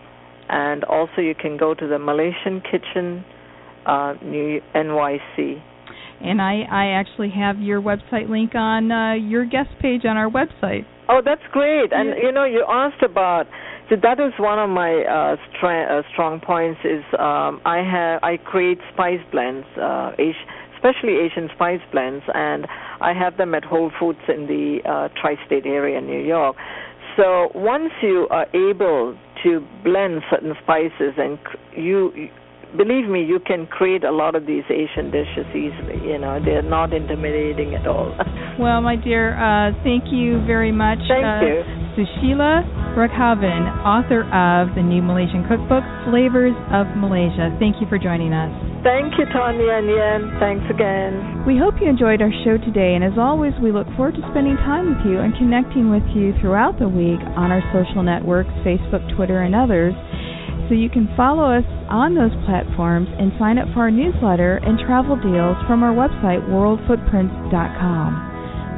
[0.49, 3.23] and also you can go to the Malaysian Kitchen
[3.85, 5.61] uh, New NYC.
[6.21, 10.29] And I, I actually have your website link on uh, your guest page on our
[10.29, 10.85] website.
[11.07, 11.91] Oh, that's great.
[11.93, 13.47] And you know, you asked about
[13.89, 16.79] so that is one of my uh, stra- uh, strong points.
[16.83, 20.45] Is um, I have I create spice blends, uh, Asian,
[20.75, 22.67] especially Asian spice blends, and
[23.01, 26.55] I have them at Whole Foods in the uh, tri-state area in New York.
[27.17, 31.37] So once you are able to blend certain spices, and
[31.75, 32.29] you,
[32.77, 35.99] believe me, you can create a lot of these Asian dishes easily.
[36.05, 38.15] You know, they're not intimidating at all.
[38.59, 40.99] well, my dear, uh, thank you very much.
[41.07, 41.63] Thank uh, you.
[41.97, 42.63] Susheela
[42.95, 47.55] Raghavan, author of the new Malaysian cookbook, Flavors of Malaysia.
[47.59, 48.68] Thank you for joining us.
[48.79, 50.21] Thank you, Tanya and Ian.
[50.39, 51.43] Thanks again.
[51.43, 54.55] We hope you enjoyed our show today, and as always, we look forward to spending
[54.63, 59.03] time with you and connecting with you throughout the week on our social networks Facebook,
[59.15, 59.91] Twitter, and others.
[60.69, 64.79] So you can follow us on those platforms and sign up for our newsletter and
[64.79, 68.28] travel deals from our website, worldfootprints.com.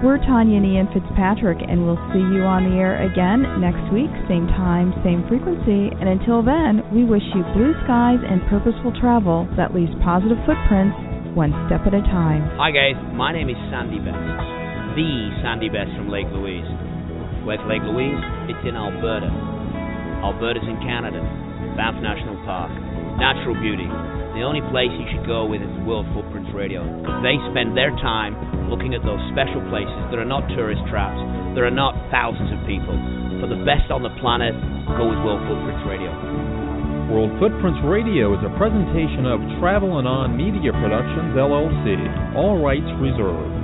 [0.02, 4.10] We're Tanya and Ian Fitzpatrick, and we'll see you on the air again next week,
[4.26, 5.94] same time, same frequency.
[5.94, 10.98] And until then, we wish you blue skies and purposeful travel that leaves positive footprints
[11.38, 12.42] one step at a time.
[12.58, 12.98] Hi, guys.
[13.14, 14.18] My name is Sandy Best,
[14.98, 16.66] the Sandy Best from Lake Louise.
[17.46, 18.18] Where's Lake Louise?
[18.50, 19.30] It's in Alberta.
[20.26, 21.22] Alberta's in Canada.
[21.78, 22.74] Banff National Park.
[23.22, 23.86] Natural beauty.
[24.42, 26.82] The only place you should go with is World Footprints Radio.
[27.22, 28.34] They spend their time
[28.74, 31.22] looking at those special places that are not tourist traps,
[31.54, 32.98] there are not thousands of people.
[33.38, 34.58] For the best on the planet,
[34.98, 36.10] go with World Footprints Radio.
[37.14, 42.34] World Footprints Radio is a presentation of Travel and On Media Productions, LLC.
[42.34, 43.61] All rights reserved.